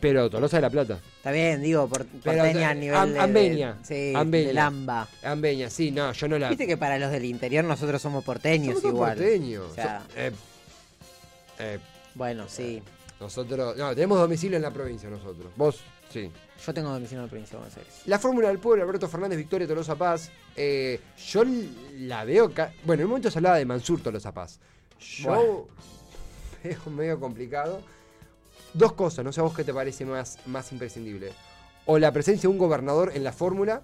Pero 0.00 0.28
Tolosa 0.28 0.58
de 0.58 0.62
la 0.62 0.70
Plata. 0.70 0.98
Está 1.16 1.30
bien, 1.30 1.62
digo, 1.62 1.88
por, 1.88 2.04
porteña 2.06 2.68
a 2.68 2.72
eh, 2.72 2.74
nivel 2.74 2.96
am- 2.96 3.12
de, 3.12 3.20
ambeña, 3.20 3.72
de- 3.74 3.84
sí, 3.84 4.12
ambeña. 4.14 4.48
del 4.48 4.58
AMBA. 4.58 5.08
Ambeña, 5.22 5.70
sí, 5.70 5.90
no, 5.90 6.12
yo 6.12 6.28
no 6.28 6.38
la. 6.38 6.48
Viste 6.50 6.66
que 6.66 6.76
para 6.76 6.98
los 6.98 7.10
del 7.10 7.24
interior 7.24 7.64
nosotros 7.64 8.02
somos 8.02 8.22
porteños 8.22 8.80
Somos 8.80 8.94
igual. 8.94 9.16
porteños. 9.16 9.70
O 9.70 9.74
sea, 9.74 10.00
So- 10.00 10.18
eh, 10.20 10.32
eh, 11.58 11.78
bueno, 12.14 12.44
sí. 12.48 12.82
nosotros. 13.20 13.76
No, 13.76 13.94
tenemos 13.94 14.18
domicilio 14.18 14.56
en 14.56 14.62
la 14.62 14.70
provincia 14.70 15.08
nosotros. 15.08 15.50
Vos, 15.56 15.80
sí. 16.12 16.30
Yo 16.66 16.74
tengo 16.74 16.90
domicilio 16.92 17.20
en 17.20 17.26
la 17.26 17.30
provincia 17.30 17.52
de 17.52 17.58
Buenos 17.62 17.76
Aires. 17.78 17.94
La 18.06 18.18
fórmula 18.18 18.48
del 18.48 18.58
pueblo, 18.58 18.82
Alberto 18.84 19.08
Fernández, 19.08 19.38
Victoria 19.38 19.66
Tolosa 19.66 19.94
Paz. 19.96 20.30
eh, 20.56 21.00
yo 21.28 21.44
la 22.00 22.24
veo. 22.24 22.52
ca- 22.52 22.72
Bueno, 22.84 23.00
en 23.02 23.06
un 23.06 23.10
momento 23.10 23.30
se 23.30 23.38
hablaba 23.38 23.56
de 23.56 23.64
Mansur 23.64 24.02
Tolosa 24.02 24.32
Paz. 24.32 24.58
Yo. 25.00 25.66
Es 26.64 26.86
medio 26.86 27.20
complicado. 27.20 27.80
Dos 28.72 28.94
cosas, 28.94 29.24
no 29.24 29.32
sé 29.32 29.40
a 29.40 29.44
vos 29.44 29.54
qué 29.54 29.62
te 29.62 29.72
parece 29.72 30.04
más, 30.04 30.38
más 30.46 30.72
imprescindible. 30.72 31.32
O 31.86 31.98
la 31.98 32.10
presencia 32.12 32.42
de 32.42 32.48
un 32.48 32.58
gobernador 32.58 33.12
en 33.14 33.22
la 33.22 33.32
fórmula, 33.32 33.82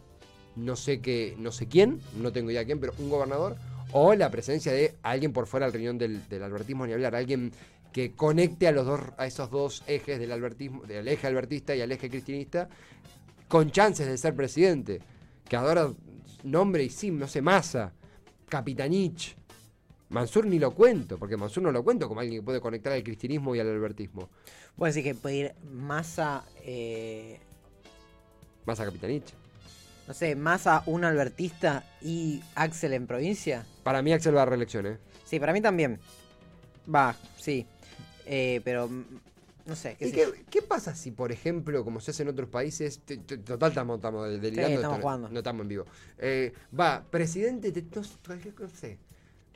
no 0.57 0.75
sé 0.75 1.01
qué, 1.01 1.37
no 1.39 1.53
sé 1.53 1.69
quién, 1.69 2.01
no 2.17 2.33
tengo 2.33 2.51
idea 2.51 2.65
quién, 2.65 2.81
pero 2.81 2.95
un 2.99 3.11
gobernador. 3.11 3.57
O 3.93 4.15
la 4.15 4.31
presencia 4.31 4.73
de 4.73 4.97
alguien 5.03 5.33
por 5.33 5.47
fuera 5.47 5.67
del 5.67 5.75
riñón 5.75 5.99
del, 5.99 6.29
del 6.29 6.43
albertismo 6.43 6.87
ni 6.87 6.93
hablar, 6.93 7.15
alguien 7.15 7.53
que 7.93 8.13
conecte 8.13 8.67
a 8.69 8.73
los 8.73 8.87
dos, 8.87 9.01
a 9.17 9.27
esos 9.27 9.51
dos 9.51 9.83
ejes 9.87 10.19
del 10.19 10.33
albertismo, 10.33 10.83
del 10.85 11.07
eje 11.09 11.27
albertista 11.27 11.75
y 11.75 11.83
al 11.83 11.93
eje 11.93 12.09
cristinista, 12.09 12.69
con 13.49 13.71
chances 13.71 14.07
de 14.07 14.17
ser 14.17 14.35
presidente. 14.35 15.01
Que 15.49 15.57
ahora 15.57 15.93
nombre 16.45 16.85
y 16.85 16.91
sí, 16.91 17.11
no 17.11 17.29
sé, 17.29 17.43
Massa, 17.43 17.93
Capitanich. 18.49 19.40
Mansur 20.11 20.45
ni 20.47 20.59
lo 20.59 20.73
cuento, 20.75 21.19
porque 21.19 21.37
Mansur 21.37 21.63
no 21.63 21.73
lo 21.73 21.83
cuento 21.85 22.09
como 22.09 22.21
alguien 22.21 22.41
que 22.41 22.45
puede 22.45 22.61
conectar 22.61 22.93
al 22.93 23.03
cristianismo 23.03 23.55
y 23.55 23.61
al 23.61 23.69
albertismo. 23.69 24.29
Puedo 24.77 24.89
decir 24.89 25.05
que 25.05 25.15
puede 25.15 25.37
ir 25.37 25.55
Massa, 25.71 26.45
eh, 26.65 27.39
Massa 28.67 28.85
Capitanich. 28.85 29.33
no 30.09 30.15
sé, 30.15 30.35
Massa 30.35 30.83
un 30.87 31.05
albertista 31.05 31.85
y 32.03 32.43
Axel 32.57 32.93
en 32.93 33.07
provincia. 33.07 33.65
Para 33.85 34.03
mí 34.03 34.13
Axel 34.13 34.37
va 34.37 34.43
a 34.43 34.47
reelección, 34.47 34.87
¿eh? 34.87 34.99
Sí, 35.25 35.39
para 35.39 35.53
mí 35.53 35.61
también. 35.61 36.01
Va, 36.93 37.15
sí. 37.39 37.67
Eh, 38.27 38.61
pero, 38.65 38.89
no 39.67 39.77
sé. 39.77 39.95
qué 39.97 40.09
¿Y 40.09 40.13
qué, 40.51 40.63
pasa 40.63 40.95
si, 40.97 41.13
por 41.13 41.31
ejemplo, 41.31 41.85
como 41.85 42.01
se 42.01 42.11
hace 42.11 42.23
en 42.25 42.29
otros 42.31 42.49
países, 42.49 43.01
te- 43.05 43.19
te- 43.19 43.39
total 43.39 43.71
estamos, 43.71 43.97
estamos 43.99 44.29
delirando, 44.41 44.75
estamos 44.75 44.75
esto 44.81 44.89
no- 44.97 45.01
jugando. 45.03 45.29
no 45.29 45.39
estamos 45.39 45.63
en 45.63 45.69
vivo. 45.69 45.85
Eh, 46.19 46.53
va, 46.79 47.05
presidente, 47.09 47.71
te- 47.71 47.83
no, 47.83 48.03
no 48.59 48.69
sé, 48.69 48.99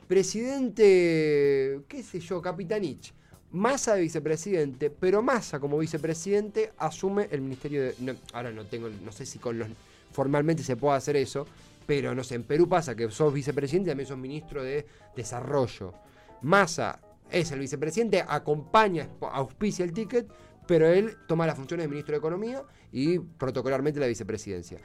presidente, 0.07 1.81
qué 1.87 2.03
sé 2.03 2.19
yo, 2.19 2.41
Capitanich, 2.41 3.13
Massa 3.51 3.95
de 3.95 4.01
vicepresidente, 4.01 4.89
pero 4.89 5.21
Massa 5.21 5.59
como 5.59 5.77
vicepresidente 5.77 6.73
asume 6.77 7.29
el 7.31 7.41
ministerio 7.41 7.83
de... 7.83 7.95
no, 7.99 8.13
ahora 8.33 8.51
no 8.51 8.65
tengo, 8.65 8.89
no 8.89 9.11
sé 9.11 9.25
si 9.25 9.39
con 9.39 9.57
los 9.57 9.69
formalmente 10.11 10.63
se 10.63 10.75
puede 10.77 10.97
hacer 10.97 11.15
eso, 11.15 11.45
pero 11.85 12.15
no 12.15 12.23
sé, 12.23 12.35
en 12.35 12.43
Perú 12.43 12.67
pasa 12.67 12.95
que 12.95 13.09
sos 13.11 13.33
vicepresidente 13.33 13.89
y 13.89 13.91
también 13.91 14.07
sos 14.07 14.17
ministro 14.17 14.63
de 14.63 14.85
desarrollo. 15.15 15.93
Massa 16.41 16.99
es 17.29 17.51
el 17.51 17.59
vicepresidente, 17.59 18.23
acompaña, 18.27 19.09
auspicia 19.21 19.85
el 19.85 19.93
ticket, 19.93 20.27
pero 20.67 20.87
él 20.87 21.15
toma 21.27 21.45
las 21.45 21.55
funciones 21.55 21.85
de 21.85 21.89
ministro 21.89 22.13
de 22.13 22.19
Economía 22.19 22.63
y 22.91 23.19
protocolarmente 23.19 23.99
la 23.99 24.07
vicepresidencia. 24.07 24.79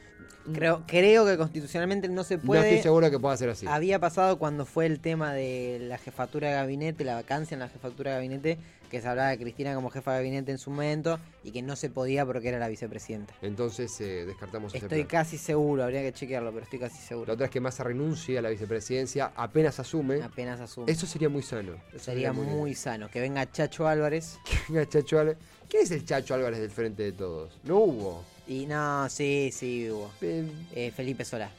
Creo, 0.54 0.82
creo 0.86 1.26
que 1.26 1.36
constitucionalmente 1.36 2.08
no 2.08 2.24
se 2.24 2.36
No 2.38 2.42
puede. 2.44 2.68
estoy 2.68 2.82
seguro 2.82 3.10
que 3.10 3.18
pueda 3.18 3.36
ser 3.36 3.50
así. 3.50 3.66
Había 3.68 3.98
pasado 3.98 4.38
cuando 4.38 4.64
fue 4.66 4.86
el 4.86 5.00
tema 5.00 5.32
de 5.34 5.78
la 5.82 5.98
jefatura 5.98 6.48
de 6.48 6.54
gabinete, 6.54 7.04
la 7.04 7.14
vacancia 7.14 7.54
en 7.54 7.60
la 7.60 7.68
jefatura 7.68 8.10
de 8.12 8.16
gabinete, 8.16 8.58
que 8.90 9.00
se 9.00 9.06
hablaba 9.06 9.28
de 9.28 9.38
Cristina 9.38 9.74
como 9.74 9.88
jefa 9.90 10.12
de 10.12 10.18
gabinete 10.18 10.50
en 10.50 10.58
su 10.58 10.70
momento 10.70 11.20
y 11.44 11.52
que 11.52 11.62
no 11.62 11.76
se 11.76 11.90
podía 11.90 12.26
porque 12.26 12.48
era 12.48 12.58
la 12.58 12.66
vicepresidenta. 12.68 13.34
Entonces 13.42 14.00
eh, 14.00 14.24
descartamos 14.26 14.74
ese 14.74 14.84
Estoy 14.86 15.04
plan. 15.04 15.22
casi 15.22 15.38
seguro, 15.38 15.84
habría 15.84 16.02
que 16.02 16.12
chequearlo, 16.12 16.50
pero 16.52 16.64
estoy 16.64 16.80
casi 16.80 16.96
La 16.96 17.02
seguro. 17.04 17.32
otra 17.34 17.44
es 17.46 17.52
que 17.52 17.60
Massa 17.60 17.84
renuncie 17.84 18.36
a 18.38 18.42
la 18.42 18.48
vicepresidencia, 18.48 19.30
apenas 19.36 19.78
asume. 19.78 20.22
Apenas 20.22 20.58
asume. 20.60 20.90
Eso 20.90 21.06
sería 21.06 21.28
muy 21.28 21.42
sano. 21.42 21.74
Eso 21.94 22.04
Sería 22.06 22.32
muy 22.32 22.74
sano. 22.74 23.08
Que 23.08 23.20
venga 23.20 23.48
Chacho 23.52 23.86
Álvarez. 23.86 24.38
Venga, 24.68 24.88
Chacho 24.88 25.20
Álvarez. 25.20 25.38
¿Quién 25.68 25.84
es 25.84 25.90
el 25.92 26.04
Chacho 26.04 26.34
Álvarez 26.34 26.58
del 26.58 26.70
frente 26.72 27.04
de 27.04 27.12
todos? 27.12 27.60
No 27.62 27.76
hubo. 27.78 28.24
Y 28.50 28.66
no, 28.66 29.08
sí, 29.08 29.50
sí, 29.52 29.88
hubo. 29.90 30.10
Eh, 30.20 30.44
Eh, 30.74 30.90
Felipe 30.90 31.24
Solá. 31.24 31.50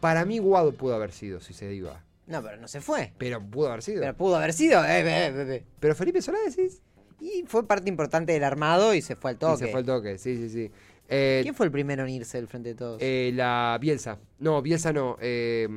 para 0.00 0.24
mí 0.24 0.38
Guado 0.38 0.72
pudo 0.72 0.94
haber 0.94 1.12
sido, 1.12 1.38
si 1.40 1.52
se 1.52 1.74
iba. 1.74 2.02
No, 2.26 2.42
pero 2.42 2.56
no 2.56 2.66
se 2.66 2.80
fue. 2.80 3.12
Pero 3.18 3.42
pudo 3.42 3.68
haber 3.68 3.82
sido. 3.82 4.00
Pero 4.00 4.12
Pero, 4.14 4.16
pudo 4.16 4.36
haber 4.36 4.54
sido. 4.54 4.82
Eh, 4.84 5.00
eh, 5.00 5.32
eh, 5.36 5.64
eh. 5.82 5.94
Felipe 5.94 6.22
Solá 6.22 6.38
decís. 6.48 6.80
Y 7.20 7.44
fue 7.46 7.66
parte 7.66 7.90
importante 7.90 8.32
del 8.32 8.42
armado 8.44 8.94
y 8.94 9.02
se 9.02 9.16
fue 9.16 9.32
al 9.32 9.36
Y 9.36 9.38
toque. 9.40 9.66
se 9.66 9.70
fue 9.70 9.80
el 9.80 9.86
toque, 9.86 10.16
sí, 10.18 10.36
sí, 10.36 10.48
sí. 10.48 10.70
¿Quién 11.08 11.54
fue 11.54 11.66
el 11.66 11.72
primero 11.72 12.02
en 12.04 12.08
irse 12.08 12.38
del 12.38 12.48
frente 12.48 12.70
de 12.70 12.74
todos? 12.74 12.98
eh, 13.02 13.30
la 13.34 13.76
Bielsa. 13.80 14.18
No, 14.38 14.60
Bielsa 14.62 14.92
no. 14.94 15.18
eh, 15.20 15.68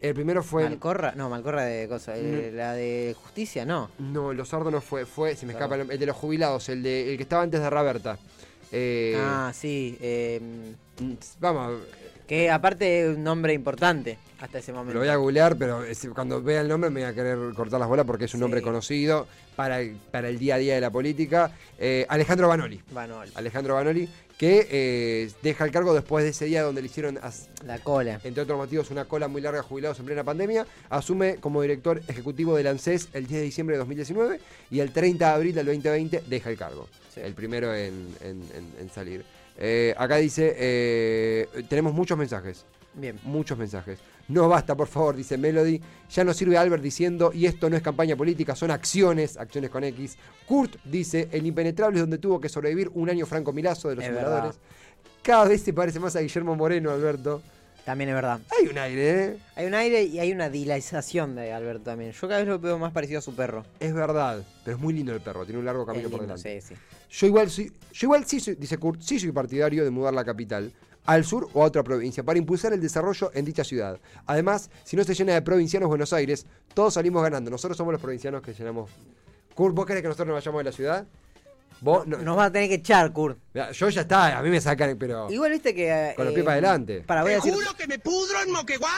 el 0.00 0.14
primero 0.14 0.42
fue. 0.42 0.64
el- 0.64 0.70
Malcorra, 0.70 1.12
no, 1.14 1.30
Malcorra 1.30 1.64
de 1.64 1.88
cosa, 1.88 2.14
eh, 2.16 2.50
la 2.52 2.74
de 2.74 3.14
justicia, 3.22 3.64
no. 3.64 3.90
No, 4.00 4.32
los 4.34 4.48
sordos 4.48 4.72
no 4.72 4.80
fue. 4.82 5.06
Fue, 5.06 5.34
se 5.36 5.46
me 5.46 5.52
escapa 5.52 5.76
el, 5.76 5.88
el 5.90 5.98
de 6.00 6.06
los 6.06 6.16
jubilados, 6.16 6.68
el, 6.68 6.82
de, 6.82 7.10
el 7.12 7.16
que 7.16 7.22
estaba 7.22 7.42
antes 7.42 7.60
de 7.60 7.70
Raberta. 7.70 8.18
Eh, 8.76 9.14
ah, 9.16 9.52
sí, 9.54 9.96
eh, 10.00 10.40
Vamos, 11.38 11.82
que 12.26 12.50
aparte 12.50 13.08
un 13.10 13.22
nombre 13.22 13.52
importante 13.52 14.18
hasta 14.40 14.58
ese 14.58 14.72
momento. 14.72 14.94
lo 14.94 15.00
voy 15.00 15.08
a 15.08 15.16
googlear, 15.16 15.56
pero 15.56 15.84
es- 15.84 16.06
cuando 16.14 16.42
vea 16.42 16.60
el 16.60 16.68
nombre 16.68 16.90
me 16.90 17.00
voy 17.00 17.10
a 17.10 17.14
querer 17.14 17.38
cortar 17.54 17.80
las 17.80 17.88
bolas 17.88 18.06
porque 18.06 18.24
es 18.26 18.34
un 18.34 18.38
Sí. 18.38 18.42
nombre 18.42 18.62
conocido 18.62 19.26
para 19.56 19.80
el, 19.80 19.96
para 20.10 20.28
el 20.28 20.38
día 20.38 20.56
a 20.56 20.58
día 20.58 20.74
de 20.74 20.80
la 20.80 20.90
política. 20.90 21.52
Eh, 21.78 22.06
Alejandro 22.08 22.48
Banoli. 22.48 22.80
Banol, 22.92 23.28
Alejandro 23.34 23.74
Banoli, 23.74 24.08
que 24.36 24.66
eh, 24.70 25.30
deja 25.42 25.64
el 25.64 25.70
cargo 25.70 25.94
después 25.94 26.24
de 26.24 26.30
ese 26.30 26.46
día 26.46 26.62
donde 26.62 26.80
le 26.82 26.86
hicieron, 26.86 27.18
la 27.64 27.78
cola. 27.78 28.20
entre 28.24 28.42
otros 28.42 28.58
motivos, 28.58 28.90
una 28.90 29.04
cola 29.04 29.28
muy 29.28 29.40
larga 29.40 29.62
jubilados 29.62 29.98
en 30.00 30.06
plena 30.06 30.24
pandemia. 30.24 30.66
Asume 30.90 31.36
como 31.36 31.62
director 31.62 32.02
ejecutivo 32.08 32.56
del 32.56 32.66
ANSES 32.66 33.08
el 33.12 33.26
10 33.26 33.40
de 33.40 33.44
diciembre 33.44 33.74
de 33.76 33.78
2019 33.78 34.40
y 34.70 34.80
el 34.80 34.92
30 34.92 35.28
de 35.28 35.34
abril 35.34 35.54
del 35.54 35.66
2020 35.66 36.22
deja 36.26 36.50
el 36.50 36.56
cargo. 36.58 36.88
Sí. 37.14 37.20
El 37.22 37.34
primero 37.34 37.72
en, 37.72 38.08
en- 38.22 38.42
en- 38.56 38.72
en 38.80 38.90
salir. 38.90 39.24
Eh, 39.56 39.94
acá 39.96 40.16
dice, 40.16 40.54
eh, 40.58 41.48
tenemos 41.68 41.92
muchos 41.92 42.18
mensajes. 42.18 42.64
Bien. 42.94 43.18
Muchos 43.24 43.58
mensajes. 43.58 43.98
No 44.28 44.48
basta, 44.48 44.74
por 44.74 44.88
favor, 44.88 45.16
dice 45.16 45.36
Melody. 45.36 45.80
Ya 46.10 46.24
no 46.24 46.32
sirve 46.32 46.56
Albert 46.56 46.82
diciendo, 46.82 47.30
y 47.34 47.46
esto 47.46 47.68
no 47.68 47.76
es 47.76 47.82
campaña 47.82 48.16
política, 48.16 48.56
son 48.56 48.70
acciones, 48.70 49.36
acciones 49.36 49.70
con 49.70 49.84
X. 49.84 50.16
Kurt 50.46 50.76
dice, 50.84 51.28
el 51.32 51.44
impenetrable 51.46 51.96
es 51.96 52.02
donde 52.02 52.18
tuvo 52.18 52.40
que 52.40 52.48
sobrevivir 52.48 52.90
un 52.94 53.10
año 53.10 53.26
Franco 53.26 53.52
Milazo 53.52 53.88
de 53.88 53.96
los 53.96 54.04
Es 54.04 54.10
simuladores. 54.10 54.58
Cada 55.22 55.46
vez 55.46 55.62
se 55.62 55.72
parece 55.72 56.00
más 56.00 56.16
a 56.16 56.20
Guillermo 56.20 56.54
Moreno, 56.54 56.90
Alberto. 56.90 57.42
También 57.84 58.08
es 58.10 58.14
verdad. 58.14 58.40
Hay 58.58 58.66
un 58.68 58.78
aire, 58.78 59.24
¿eh? 59.24 59.38
Hay 59.56 59.66
un 59.66 59.74
aire 59.74 60.04
y 60.04 60.18
hay 60.18 60.32
una 60.32 60.48
dilaización 60.48 61.34
de 61.34 61.52
Alberto 61.52 61.84
también. 61.84 62.12
Yo 62.12 62.20
cada 62.28 62.38
vez 62.38 62.48
lo 62.48 62.58
veo 62.58 62.78
más 62.78 62.92
parecido 62.92 63.18
a 63.18 63.22
su 63.22 63.34
perro. 63.34 63.64
Es 63.78 63.92
verdad, 63.92 64.42
pero 64.64 64.76
es 64.76 64.82
muy 64.82 64.94
lindo 64.94 65.12
el 65.12 65.20
perro, 65.20 65.44
tiene 65.44 65.58
un 65.58 65.66
largo 65.66 65.84
camino 65.84 66.08
por 66.08 66.22
delante. 66.22 66.60
sí, 66.62 66.68
sí. 66.68 66.80
Yo 67.16 67.26
igual, 67.26 67.50
soy, 67.50 67.72
yo 67.92 68.06
igual 68.06 68.24
sí 68.26 68.40
soy, 68.40 68.54
dice 68.56 68.76
Kurt, 68.78 69.00
sí 69.00 69.20
soy 69.20 69.30
partidario 69.32 69.84
de 69.84 69.90
mudar 69.90 70.12
la 70.14 70.24
capital 70.24 70.72
al 71.06 71.24
sur 71.24 71.48
o 71.52 71.62
a 71.62 71.66
otra 71.66 71.82
provincia 71.84 72.22
para 72.24 72.38
impulsar 72.38 72.72
el 72.72 72.80
desarrollo 72.80 73.30
en 73.34 73.44
dicha 73.44 73.62
ciudad. 73.62 74.00
Además, 74.26 74.70
si 74.84 74.96
no 74.96 75.04
se 75.04 75.14
llena 75.14 75.34
de 75.34 75.42
provincianos 75.42 75.88
Buenos 75.88 76.12
Aires, 76.12 76.46
todos 76.72 76.94
salimos 76.94 77.22
ganando. 77.22 77.50
Nosotros 77.50 77.76
somos 77.76 77.92
los 77.92 78.00
provincianos 78.00 78.42
que 78.42 78.52
llenamos. 78.54 78.90
Kurt, 79.54 79.74
¿vos 79.74 79.86
querés 79.86 80.02
que 80.02 80.08
nosotros 80.08 80.28
nos 80.28 80.36
vayamos 80.36 80.58
de 80.60 80.64
la 80.64 80.72
ciudad? 80.72 81.06
Vos 81.80 82.06
no. 82.06 82.16
Nos 82.18 82.38
va 82.38 82.46
a 82.46 82.50
tener 82.52 82.68
que 82.68 82.76
echar, 82.76 83.12
Kurt. 83.12 83.38
Yo 83.74 83.88
ya 83.90 84.00
está, 84.00 84.38
a 84.38 84.42
mí 84.42 84.48
me 84.48 84.60
sacan, 84.60 84.96
pero. 84.98 85.30
Igual 85.30 85.52
viste 85.52 85.74
que. 85.74 85.90
eh, 86.10 86.14
Con 86.16 86.24
los 86.24 86.34
pies 86.34 86.44
para 86.44 86.54
adelante. 86.54 87.00
Para, 87.06 87.22
voy 87.22 87.32
a 87.32 87.36
decir. 87.36 87.52
que 87.76 87.86
me 87.86 87.98
pudro 87.98 88.40
en 88.42 88.50
Moquegua. 88.52 88.90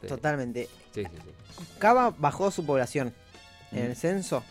Sí, 0.00 0.06
Totalmente. 0.06 0.68
sí, 0.94 1.02
sí, 1.02 1.08
sí. 1.10 1.64
Cava 1.78 2.10
bajó 2.18 2.50
su 2.50 2.64
población 2.66 3.12
en 3.72 3.84
el 3.86 3.96
censo. 3.96 4.44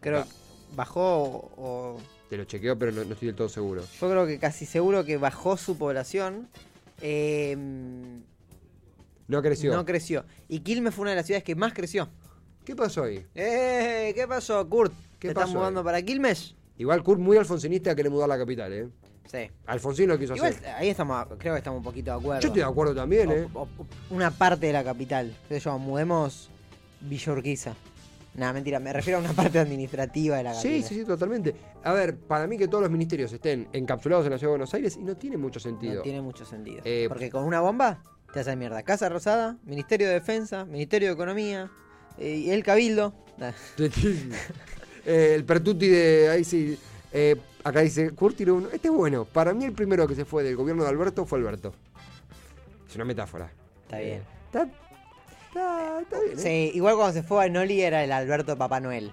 Creo 0.00 0.20
Ah. 0.20 0.24
que 0.24 0.74
bajó 0.76 1.00
o, 1.02 1.50
o- 1.56 2.00
Te 2.34 2.38
lo 2.38 2.44
chequeo, 2.46 2.76
pero 2.76 2.90
no, 2.90 3.04
no 3.04 3.12
estoy 3.12 3.26
del 3.26 3.36
todo 3.36 3.48
seguro. 3.48 3.84
Yo 4.00 4.10
creo 4.10 4.26
que 4.26 4.40
casi 4.40 4.66
seguro 4.66 5.04
que 5.04 5.18
bajó 5.18 5.56
su 5.56 5.78
población. 5.78 6.48
eh, 7.00 7.54
No 9.28 9.40
creció. 9.40 9.72
no 9.72 9.84
creció. 9.84 10.24
Y 10.48 10.58
Quilmes 10.58 10.92
fue 10.92 11.02
una 11.02 11.10
de 11.10 11.16
las 11.18 11.26
ciudades 11.26 11.44
que 11.44 11.54
más 11.54 11.72
creció. 11.72 12.08
¿Qué 12.64 12.74
pasó 12.74 13.04
ahí? 13.04 13.24
¡Eh! 13.36 14.10
¿Qué 14.16 14.26
pasó, 14.26 14.68
Kurt? 14.68 14.92
¿Qué 15.20 15.28
¿Te 15.28 15.28
están 15.28 15.44
pasó 15.44 15.58
mudando 15.58 15.78
ahí? 15.78 15.84
para 15.84 16.02
Quilmes? 16.02 16.56
Igual 16.76 17.04
Kurt 17.04 17.20
muy 17.20 17.36
alfonsinista 17.36 17.94
quiere 17.94 18.10
mudar 18.10 18.28
la 18.28 18.36
capital, 18.36 18.72
¿eh? 18.72 18.88
Sí. 19.30 19.48
Alfonsín 19.66 20.08
lo 20.08 20.18
quiso 20.18 20.34
Igual 20.34 20.54
hacer. 20.54 20.66
ahí 20.70 20.88
estamos, 20.88 21.24
creo 21.38 21.54
que 21.54 21.58
estamos 21.58 21.78
un 21.78 21.84
poquito 21.84 22.10
de 22.10 22.16
acuerdo. 22.16 22.40
Yo 22.40 22.48
estoy 22.48 22.62
de 22.62 22.68
acuerdo 22.68 22.96
también, 22.96 23.30
¿eh? 23.30 23.48
O- 23.54 23.60
o- 23.62 23.86
una 24.10 24.32
parte 24.32 24.66
de 24.66 24.72
la 24.72 24.82
capital. 24.82 25.36
¿Qué 25.48 25.54
sé 25.54 25.60
yo? 25.66 25.78
Mudemos 25.78 26.50
Villa 27.00 27.32
Urquiza. 27.32 27.74
Nada, 28.34 28.52
mentira, 28.52 28.80
me 28.80 28.92
refiero 28.92 29.18
a 29.18 29.22
una 29.22 29.32
parte 29.32 29.58
administrativa 29.58 30.36
de 30.38 30.42
la. 30.42 30.54
Sí, 30.54 30.82
sí, 30.82 30.94
sí, 30.96 31.04
totalmente. 31.04 31.54
A 31.84 31.92
ver, 31.92 32.16
para 32.16 32.46
mí 32.46 32.58
que 32.58 32.66
todos 32.66 32.82
los 32.82 32.90
ministerios 32.90 33.32
estén 33.32 33.68
encapsulados 33.72 34.26
en 34.26 34.32
la 34.32 34.38
ciudad 34.38 34.50
de 34.50 34.58
Buenos 34.58 34.74
Aires 34.74 34.96
y 34.96 35.04
no 35.04 35.16
tiene 35.16 35.36
mucho 35.36 35.60
sentido. 35.60 35.96
No 35.96 36.02
tiene 36.02 36.20
mucho 36.20 36.44
sentido. 36.44 36.82
Eh, 36.84 37.06
Porque 37.08 37.30
con 37.30 37.44
una 37.44 37.60
bomba 37.60 38.02
te 38.32 38.40
hace 38.40 38.56
mierda. 38.56 38.82
Casa 38.82 39.08
Rosada, 39.08 39.56
Ministerio 39.64 40.08
de 40.08 40.14
Defensa, 40.14 40.64
Ministerio 40.64 41.08
de 41.08 41.14
Economía, 41.14 41.70
eh, 42.18 42.36
y 42.36 42.50
el 42.50 42.64
Cabildo. 42.64 43.14
Eh, 45.06 45.34
el 45.34 45.44
Pertuti 45.44 45.86
de 45.86 46.30
ahí 46.30 46.44
sí. 46.44 46.78
eh, 47.12 47.36
acá 47.62 47.80
dice, 47.80 48.12
Kurt 48.12 48.36
tiró 48.36 48.54
uno. 48.54 48.68
Este 48.72 48.88
es 48.88 48.94
bueno. 48.94 49.26
Para 49.26 49.52
mí 49.52 49.66
el 49.66 49.72
primero 49.74 50.08
que 50.08 50.14
se 50.14 50.24
fue 50.24 50.42
del 50.42 50.56
gobierno 50.56 50.82
de 50.82 50.88
Alberto 50.88 51.26
fue 51.26 51.38
Alberto. 51.38 51.74
Es 52.88 52.96
una 52.96 53.04
metáfora. 53.04 53.50
Está 53.82 53.98
bien. 53.98 54.22
Está, 54.46 54.66
está, 55.54 56.00
está 56.00 56.20
bien. 56.20 56.38
¿eh? 56.38 56.42
Sí, 56.42 56.76
igual 56.76 56.96
cuando 56.96 57.12
se 57.12 57.22
fue 57.22 57.44
a 57.44 57.48
Noli 57.48 57.80
era 57.80 58.02
el 58.04 58.12
Alberto 58.12 58.56
Papá 58.56 58.80
Noel. 58.80 59.12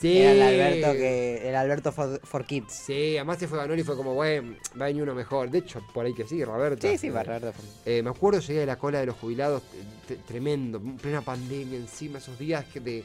Sí. 0.00 0.18
Era 0.18 0.32
el 0.32 0.42
Alberto 0.42 0.92
que. 0.92 1.48
El 1.48 1.54
Alberto 1.54 1.92
for, 1.92 2.20
for 2.24 2.44
Kids. 2.44 2.72
Sí, 2.72 3.16
además 3.16 3.38
se 3.38 3.48
fue 3.48 3.58
Ganoli 3.58 3.80
y 3.80 3.84
fue 3.84 3.96
como, 3.96 4.14
bueno, 4.14 4.56
va 4.78 4.86
a 4.86 4.88
venir 4.88 5.02
uno 5.02 5.14
mejor. 5.14 5.50
De 5.50 5.58
hecho, 5.58 5.80
por 5.94 6.04
ahí 6.04 6.12
que 6.12 6.26
sí, 6.26 6.44
Roberto. 6.44 6.86
Sí, 6.86 6.98
sí, 6.98 7.10
va 7.10 7.20
Alberto 7.20 7.52
for 7.52 7.64
Eh, 7.86 8.02
me 8.02 8.10
acuerdo 8.10 8.40
llegué 8.40 8.60
de 8.60 8.66
la 8.66 8.76
cola 8.76 9.00
de 9.00 9.06
los 9.06 9.16
jubilados, 9.16 9.62
tremendo, 10.26 10.78
en 10.78 10.96
plena 10.96 11.22
pandemia 11.22 11.78
encima, 11.78 12.18
esos 12.18 12.38
días 12.38 12.64
que 12.66 12.80
de 12.80 13.04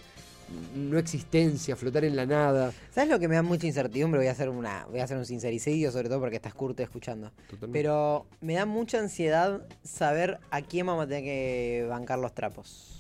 no 0.76 0.98
existencia, 0.98 1.76
flotar 1.76 2.04
en 2.06 2.16
la 2.16 2.26
nada. 2.26 2.74
¿Sabes 2.92 3.10
lo 3.10 3.20
que 3.20 3.28
me 3.28 3.36
da 3.36 3.42
mucha 3.42 3.68
incertidumbre? 3.68 4.20
Voy 4.20 4.28
a 4.28 4.32
hacer 4.32 4.50
una, 4.50 4.86
voy 4.90 5.00
a 5.00 5.04
hacer 5.04 5.18
un 5.18 5.26
sincericidio, 5.26 5.92
sobre 5.92 6.10
todo 6.10 6.20
porque 6.20 6.36
estás 6.38 6.54
curto 6.54 6.84
escuchando. 6.84 7.32
Totalmente. 7.50 7.74
Pero 7.74 8.26
me 8.42 8.56
da 8.56 8.66
mucha 8.66 9.00
ansiedad 9.00 9.62
saber 9.84 10.40
a 10.52 10.62
quién 10.62 10.86
vamos 10.86 11.06
a 11.06 11.08
tener 11.08 11.24
que 11.24 11.86
bancar 11.90 12.20
los 12.20 12.34
trapos. 12.34 13.00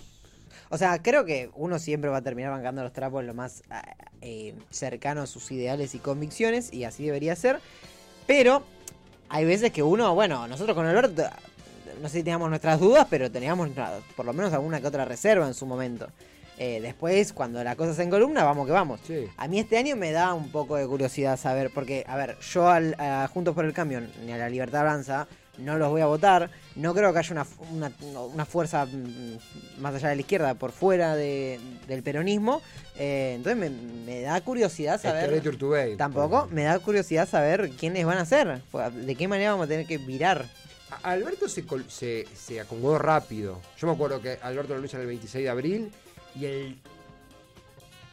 O 0.69 0.77
sea, 0.77 1.01
creo 1.01 1.25
que 1.25 1.49
uno 1.55 1.79
siempre 1.79 2.09
va 2.09 2.17
a 2.17 2.21
terminar 2.21 2.51
bancando 2.51 2.83
los 2.83 2.93
trapos 2.93 3.23
lo 3.23 3.33
más 3.33 3.63
ah, 3.71 3.83
eh, 4.21 4.53
cercano 4.69 5.21
a 5.21 5.27
sus 5.27 5.51
ideales 5.51 5.95
y 5.95 5.99
convicciones, 5.99 6.71
y 6.71 6.83
así 6.83 7.05
debería 7.05 7.35
ser. 7.35 7.59
Pero 8.27 8.63
hay 9.29 9.45
veces 9.45 9.71
que 9.71 9.81
uno, 9.81 10.13
bueno, 10.13 10.47
nosotros 10.47 10.75
con 10.75 10.85
Alberto, 10.85 11.23
no 12.01 12.07
sé 12.07 12.19
si 12.19 12.23
teníamos 12.23 12.49
nuestras 12.49 12.79
dudas, 12.79 13.07
pero 13.09 13.31
teníamos 13.31 13.69
por 14.15 14.25
lo 14.25 14.33
menos 14.33 14.53
alguna 14.53 14.79
que 14.79 14.87
otra 14.87 15.05
reserva 15.05 15.47
en 15.47 15.55
su 15.55 15.65
momento. 15.65 16.07
Eh, 16.61 16.79
después, 16.81 17.31
cuando 17.31 17.63
la 17.63 17.75
cosa 17.77 17.93
se 17.93 18.03
en 18.03 18.09
columna, 18.09 18.43
vamos 18.43 18.65
que 18.67 18.73
vamos. 18.73 18.99
Sí. 19.07 19.27
A 19.37 19.47
mí 19.47 19.59
este 19.59 19.77
año 19.77 19.95
me 19.95 20.11
da 20.11 20.33
un 20.33 20.51
poco 20.51 20.75
de 20.75 20.85
curiosidad 20.85 21.37
saber, 21.39 21.71
porque, 21.73 22.03
a 22.05 22.17
ver, 22.17 22.37
yo 22.53 22.67
al, 22.67 22.95
a 22.99 23.29
Juntos 23.33 23.55
por 23.55 23.63
el 23.63 23.71
Cambio 23.73 24.01
ni 24.25 24.31
a 24.33 24.37
la 24.37 24.49
Libertad 24.49 24.81
Avanza 24.81 25.27
no 25.57 25.77
los 25.77 25.89
voy 25.89 26.01
a 26.01 26.05
votar. 26.05 26.49
No 26.75 26.93
creo 26.93 27.11
que 27.13 27.19
haya 27.19 27.31
una, 27.33 27.47
una, 27.71 27.91
una 28.33 28.45
fuerza 28.45 28.85
mm, 28.85 29.81
más 29.81 29.93
allá 29.95 30.09
de 30.09 30.15
la 30.15 30.21
izquierda 30.21 30.53
por 30.55 30.71
fuera 30.71 31.15
de- 31.15 31.59
del 31.87 32.01
peronismo. 32.03 32.61
Eh, 32.97 33.33
entonces 33.37 33.57
me, 33.57 33.69
me 34.05 34.21
da 34.21 34.39
curiosidad 34.41 35.01
saber. 35.01 35.45
Urtubey, 35.47 35.95
Tampoco, 35.97 36.47
me 36.51 36.63
da 36.63 36.77
curiosidad 36.79 37.27
saber 37.27 37.71
quiénes 37.71 38.05
van 38.05 38.17
a 38.19 38.25
ser. 38.25 38.61
De 39.05 39.15
qué 39.15 39.27
manera 39.29 39.51
vamos 39.51 39.65
a 39.65 39.69
tener 39.69 39.85
que 39.85 39.97
virar. 39.97 40.45
Alberto 41.03 41.47
se, 41.47 41.63
se, 41.87 42.25
se 42.35 42.59
acomodó 42.59 42.97
rápido. 42.97 43.59
Yo 43.77 43.87
me 43.87 43.93
acuerdo 43.93 44.21
que 44.21 44.39
Alberto 44.41 44.73
lo 44.73 44.79
anuncia 44.79 44.99
el 44.99 45.05
26 45.07 45.43
de 45.43 45.49
abril 45.49 45.91
y 46.39 46.45
el 46.45 46.81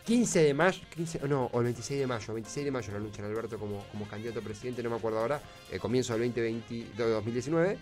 15 0.04 0.42
de 0.42 0.54
mayo, 0.54 0.80
15, 0.94 1.20
no, 1.28 1.46
o 1.52 1.58
el 1.58 1.64
26 1.64 2.00
de 2.00 2.06
mayo, 2.06 2.34
26 2.34 2.64
de 2.64 2.70
mayo 2.70 2.92
lo 2.92 2.98
anuncian 2.98 3.26
Alberto 3.26 3.58
como, 3.58 3.84
como 3.90 4.06
candidato 4.06 4.38
a 4.38 4.42
presidente, 4.42 4.82
no 4.82 4.90
me 4.90 4.96
acuerdo 4.96 5.18
ahora, 5.18 5.40
eh, 5.70 5.78
comienzo 5.78 6.12
del 6.16 6.32
2020, 6.32 6.96
de 6.96 7.10
2019. 7.10 7.78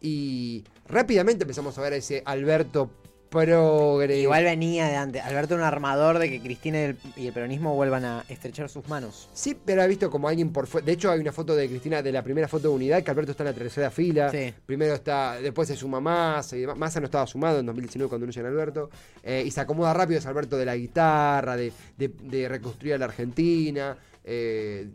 Y 0.00 0.64
rápidamente 0.88 1.44
empezamos 1.44 1.76
a 1.78 1.82
ver 1.82 1.92
a 1.92 1.96
ese 1.96 2.22
Alberto 2.24 2.90
progre. 3.28 4.18
Igual 4.20 4.44
venía 4.44 4.86
de 4.88 4.96
antes. 4.96 5.22
Alberto 5.22 5.54
era 5.54 5.62
un 5.64 5.68
armador 5.68 6.18
de 6.18 6.30
que 6.30 6.40
Cristina 6.40 6.78
y 6.78 6.82
el, 6.84 6.96
y 7.16 7.26
el 7.26 7.32
peronismo 7.32 7.74
vuelvan 7.74 8.04
a 8.04 8.24
estrechar 8.28 8.68
sus 8.68 8.88
manos. 8.88 9.28
Sí, 9.34 9.56
pero 9.64 9.82
ha 9.82 9.86
visto 9.86 10.10
como 10.10 10.28
alguien 10.28 10.52
por 10.52 10.66
fuera. 10.66 10.84
De 10.86 10.92
hecho, 10.92 11.10
hay 11.10 11.20
una 11.20 11.32
foto 11.32 11.54
de 11.54 11.68
Cristina 11.68 12.02
de 12.02 12.12
la 12.12 12.22
primera 12.22 12.48
foto 12.48 12.68
de 12.68 12.74
unidad 12.74 13.02
que 13.02 13.10
Alberto 13.10 13.32
está 13.32 13.42
en 13.44 13.48
la 13.50 13.52
tercera 13.54 13.90
fila. 13.90 14.30
Sí. 14.30 14.52
Primero 14.66 14.94
está, 14.94 15.40
después 15.40 15.68
se 15.68 15.76
suma 15.76 16.00
Massa 16.00 16.56
y 16.56 16.60
demás. 16.60 16.76
Massa 16.78 17.00
no 17.00 17.06
estaba 17.06 17.26
sumado 17.26 17.58
en 17.60 17.66
2019 17.66 18.08
cuando 18.08 18.24
anuncian 18.24 18.46
a 18.46 18.48
Alberto. 18.48 18.90
Eh, 19.22 19.42
y 19.46 19.50
se 19.50 19.60
acomoda 19.60 19.92
rápido 19.94 20.18
es 20.18 20.26
Alberto 20.26 20.56
de 20.56 20.64
la 20.64 20.76
guitarra, 20.76 21.56
de, 21.56 21.72
de- 21.96 22.08
de 22.08 22.48
reconstruir 22.48 22.94
a 22.94 22.98
la 22.98 23.04
Argentina. 23.06 23.96
eh, 24.24 24.86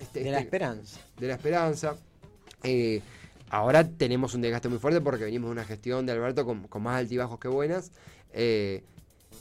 este- 0.00 0.20
De 0.24 0.30
la 0.30 0.38
este- 0.38 0.44
esperanza. 0.46 1.00
de 1.18 1.26
la 1.28 1.34
esperanza. 1.34 1.96
Eh, 2.62 3.00
ahora 3.50 3.86
tenemos 3.86 4.34
un 4.34 4.40
desgaste 4.40 4.68
muy 4.68 4.78
fuerte 4.78 5.00
porque 5.00 5.24
venimos 5.24 5.48
de 5.48 5.52
una 5.52 5.64
gestión 5.64 6.06
de 6.06 6.12
Alberto 6.12 6.44
con, 6.46 6.66
más 6.82 6.96
altibajos 6.98 7.38
que 7.38 7.48
buenas. 7.48 7.92
eh, 8.32 8.82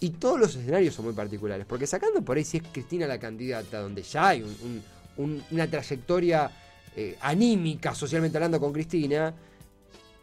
y 0.01 0.11
todos 0.11 0.39
los 0.39 0.55
escenarios 0.55 0.93
son 0.95 1.05
muy 1.05 1.13
particulares. 1.13 1.65
Porque 1.67 1.85
sacando 1.87 2.21
por 2.21 2.37
ahí 2.37 2.43
si 2.45 2.57
es 2.57 2.63
Cristina 2.71 3.05
la 3.07 3.19
candidata, 3.19 3.79
donde 3.81 4.01
ya 4.03 4.29
hay 4.29 4.43
un- 4.43 4.55
un- 4.63 4.83
un- 5.25 5.43
una 5.51 5.67
trayectoria 5.67 6.49
eh, 6.95 7.17
anímica, 7.21 7.93
socialmente 7.93 8.37
hablando, 8.37 8.59
con 8.59 8.71
Cristina, 8.73 9.33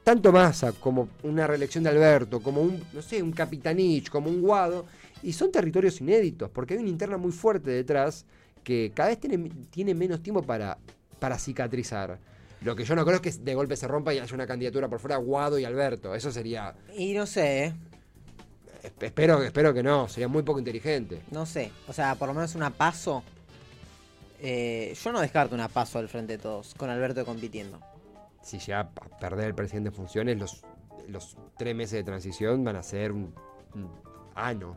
tanto 0.03 0.33
Massa 0.33 0.73
como 0.73 1.09
una 1.23 1.47
reelección 1.47 1.85
de 1.85 1.91
Alberto, 1.91 2.41
como 2.41 2.61
un, 2.63 2.83
no 2.93 3.03
sé, 3.03 3.23
un 3.23 3.33
Capitanich, 3.33 4.09
como 4.09 4.29
un 4.31 4.41
Guado, 4.43 4.87
y 5.23 5.33
son 5.33 5.51
territorios 5.53 6.01
inéditos, 6.01 6.51
porque 6.51 6.75
hay 6.75 6.81
una 6.81 6.89
interna 6.89 7.17
muy 7.19 7.33
fuerte 7.33 7.71
detrás 7.71 8.25
que 8.65 8.93
cada 8.95 9.11
vez 9.11 9.21
tiene, 9.21 9.51
tiene 9.71 9.95
menos 9.95 10.23
tiempo 10.23 10.43
para, 10.43 10.79
para 11.19 11.39
cicatrizar. 11.39 12.19
Lo 12.63 12.75
que 12.75 12.85
yo 12.85 12.95
no 12.97 13.05
creo 13.05 13.17
es 13.17 13.21
que 13.23 13.31
de 13.43 13.55
golpe 13.55 13.77
se 13.77 13.87
rompa 13.87 14.13
y 14.15 14.19
haya 14.19 14.35
una 14.35 14.47
candidatura 14.47 14.89
por 14.89 14.99
fuera 14.99 15.17
Guado 15.19 15.59
y 15.59 15.65
Alberto. 15.65 16.15
Eso 16.15 16.33
sería. 16.33 16.75
Y 16.97 17.13
no 17.15 17.27
sé, 17.27 17.65
¿eh? 17.67 17.75
esp- 18.83 19.03
Espero, 19.05 19.43
espero 19.43 19.75
que 19.75 19.83
no, 19.83 20.09
sería 20.09 20.29
muy 20.29 20.43
poco 20.43 20.59
inteligente. 20.59 21.23
No 21.31 21.45
sé. 21.47 21.71
O 21.87 21.93
sea, 21.93 22.15
por 22.15 22.29
lo 22.29 22.35
menos 22.35 22.55
una 22.55 22.71
paso. 22.71 23.23
eh, 24.41 24.95
yo 25.03 25.13
no 25.13 25.21
descarto 25.21 25.55
una 25.55 25.69
paso 25.69 25.99
al 25.99 26.09
frente 26.09 26.35
de 26.35 26.39
todos, 26.43 26.75
con 26.75 26.91
Alberto 26.91 27.25
compitiendo. 27.25 27.79
Si 28.43 28.59
llega 28.59 28.81
a 28.81 28.91
perder 28.91 29.47
el 29.47 29.55
presidente 29.55 29.89
en 29.91 29.95
funciones, 29.95 30.39
los, 30.39 30.63
los 31.09 31.37
tres 31.59 31.75
meses 31.75 31.93
de 31.93 32.05
transición 32.05 32.63
van 32.65 32.77
a 32.77 32.83
ser 32.83 33.13
un, 33.13 33.35
un 33.75 33.91
ano. 34.35 34.77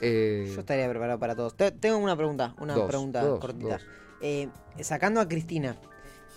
Eh, 0.00 0.50
Yo 0.54 0.60
estaría 0.60 0.88
preparado 0.88 1.18
para 1.18 1.34
todos. 1.34 1.54
Te- 1.56 1.72
tengo 1.72 1.98
una 1.98 2.16
pregunta, 2.16 2.54
una 2.60 2.74
Dos, 2.74 2.86
pregunta 2.88 3.22
dos, 3.22 3.40
cortita. 3.40 3.74
dos. 3.74 3.82
Eh, 4.20 4.48
sacando 4.80 5.20
a 5.20 5.28
Cristina, 5.28 5.76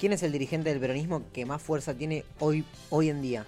¿quién 0.01 0.13
es 0.13 0.23
el 0.23 0.31
dirigente 0.31 0.71
del 0.71 0.79
peronismo 0.79 1.21
que 1.31 1.45
más 1.45 1.61
fuerza 1.61 1.93
tiene 1.93 2.25
hoy, 2.39 2.65
hoy 2.89 3.09
en 3.09 3.21
día? 3.21 3.45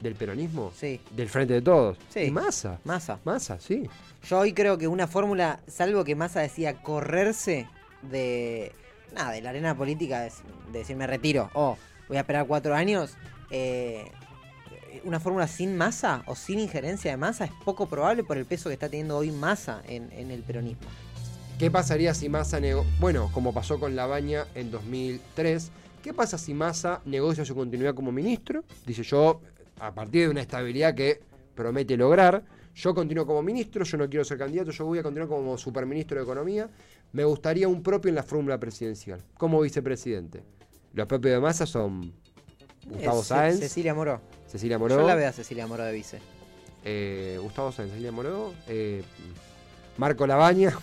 ¿Del 0.00 0.16
peronismo? 0.16 0.72
Sí, 0.76 1.00
Del 1.12 1.28
frente 1.28 1.54
de 1.54 1.62
todos. 1.62 1.96
Sí. 2.12 2.24
Y 2.24 2.30
Massa. 2.32 2.80
Massa. 2.82 3.20
Massa, 3.24 3.60
sí. 3.60 3.88
Yo 4.28 4.40
hoy 4.40 4.52
creo 4.52 4.78
que 4.78 4.88
una 4.88 5.06
fórmula, 5.06 5.60
salvo 5.68 6.02
que 6.02 6.16
Massa 6.16 6.40
decía 6.40 6.82
correrse 6.82 7.68
de 8.02 8.72
nada, 9.14 9.30
de 9.30 9.40
la 9.40 9.50
arena 9.50 9.76
política, 9.76 10.22
de, 10.22 10.32
de 10.72 10.78
decir 10.80 10.96
me 10.96 11.06
retiro 11.06 11.50
o 11.54 11.78
voy 12.08 12.16
a 12.16 12.20
esperar 12.20 12.48
cuatro 12.48 12.74
años, 12.74 13.14
eh, 13.52 14.10
una 15.04 15.20
fórmula 15.20 15.46
sin 15.46 15.76
masa 15.76 16.24
o 16.26 16.34
sin 16.34 16.58
injerencia 16.58 17.12
de 17.12 17.16
masa 17.16 17.44
es 17.44 17.52
poco 17.64 17.86
probable 17.86 18.24
por 18.24 18.38
el 18.38 18.44
peso 18.44 18.68
que 18.68 18.74
está 18.74 18.88
teniendo 18.88 19.16
hoy 19.16 19.30
masa 19.30 19.82
en, 19.86 20.10
en 20.12 20.32
el 20.32 20.42
peronismo. 20.42 20.88
¿Qué 21.58 21.70
pasaría 21.70 22.12
si 22.12 22.28
Massa 22.28 22.60
negó? 22.60 22.84
Bueno, 23.00 23.30
como 23.32 23.54
pasó 23.54 23.80
con 23.80 23.96
Labaña 23.96 24.46
en 24.54 24.70
2003. 24.70 25.70
¿Qué 26.02 26.12
pasa 26.12 26.36
si 26.38 26.52
Massa 26.54 27.00
negocia 27.06 27.44
su 27.44 27.54
continuidad 27.54 27.94
como 27.94 28.12
ministro? 28.12 28.62
Dice 28.86 29.02
yo, 29.02 29.40
a 29.80 29.92
partir 29.92 30.24
de 30.24 30.28
una 30.30 30.42
estabilidad 30.42 30.94
que 30.94 31.20
promete 31.54 31.96
lograr, 31.96 32.44
yo 32.74 32.94
continúo 32.94 33.26
como 33.26 33.42
ministro, 33.42 33.84
yo 33.84 33.96
no 33.96 34.08
quiero 34.08 34.24
ser 34.24 34.36
candidato, 34.38 34.70
yo 34.70 34.84
voy 34.84 34.98
a 34.98 35.02
continuar 35.02 35.28
como 35.28 35.56
superministro 35.56 36.18
de 36.18 36.24
Economía. 36.24 36.68
Me 37.12 37.24
gustaría 37.24 37.66
un 37.66 37.82
propio 37.82 38.10
en 38.10 38.14
la 38.16 38.22
fórmula 38.22 38.58
presidencial, 38.60 39.22
como 39.38 39.60
vicepresidente. 39.60 40.42
Los 40.92 41.06
propios 41.06 41.34
de 41.34 41.40
Massa 41.40 41.64
son 41.66 42.12
Gustavo 42.86 43.20
Es 43.22 43.26
Sáenz, 43.26 43.60
Cecilia 43.60 43.94
Moró. 43.94 44.20
Cecilia 44.46 44.78
Moró, 44.78 45.00
Yo 45.00 45.06
la 45.06 45.14
veo 45.14 45.28
a 45.28 45.32
Cecilia 45.32 45.66
Moró 45.66 45.84
de 45.84 45.92
vice. 45.92 46.18
eh, 46.84 47.38
Gustavo 47.42 47.72
Sáenz, 47.72 47.92
Cecilia 47.92 48.12
Moró, 48.12 48.52
eh, 48.68 49.02
Marco 49.96 50.26
Labaña, 50.26 50.78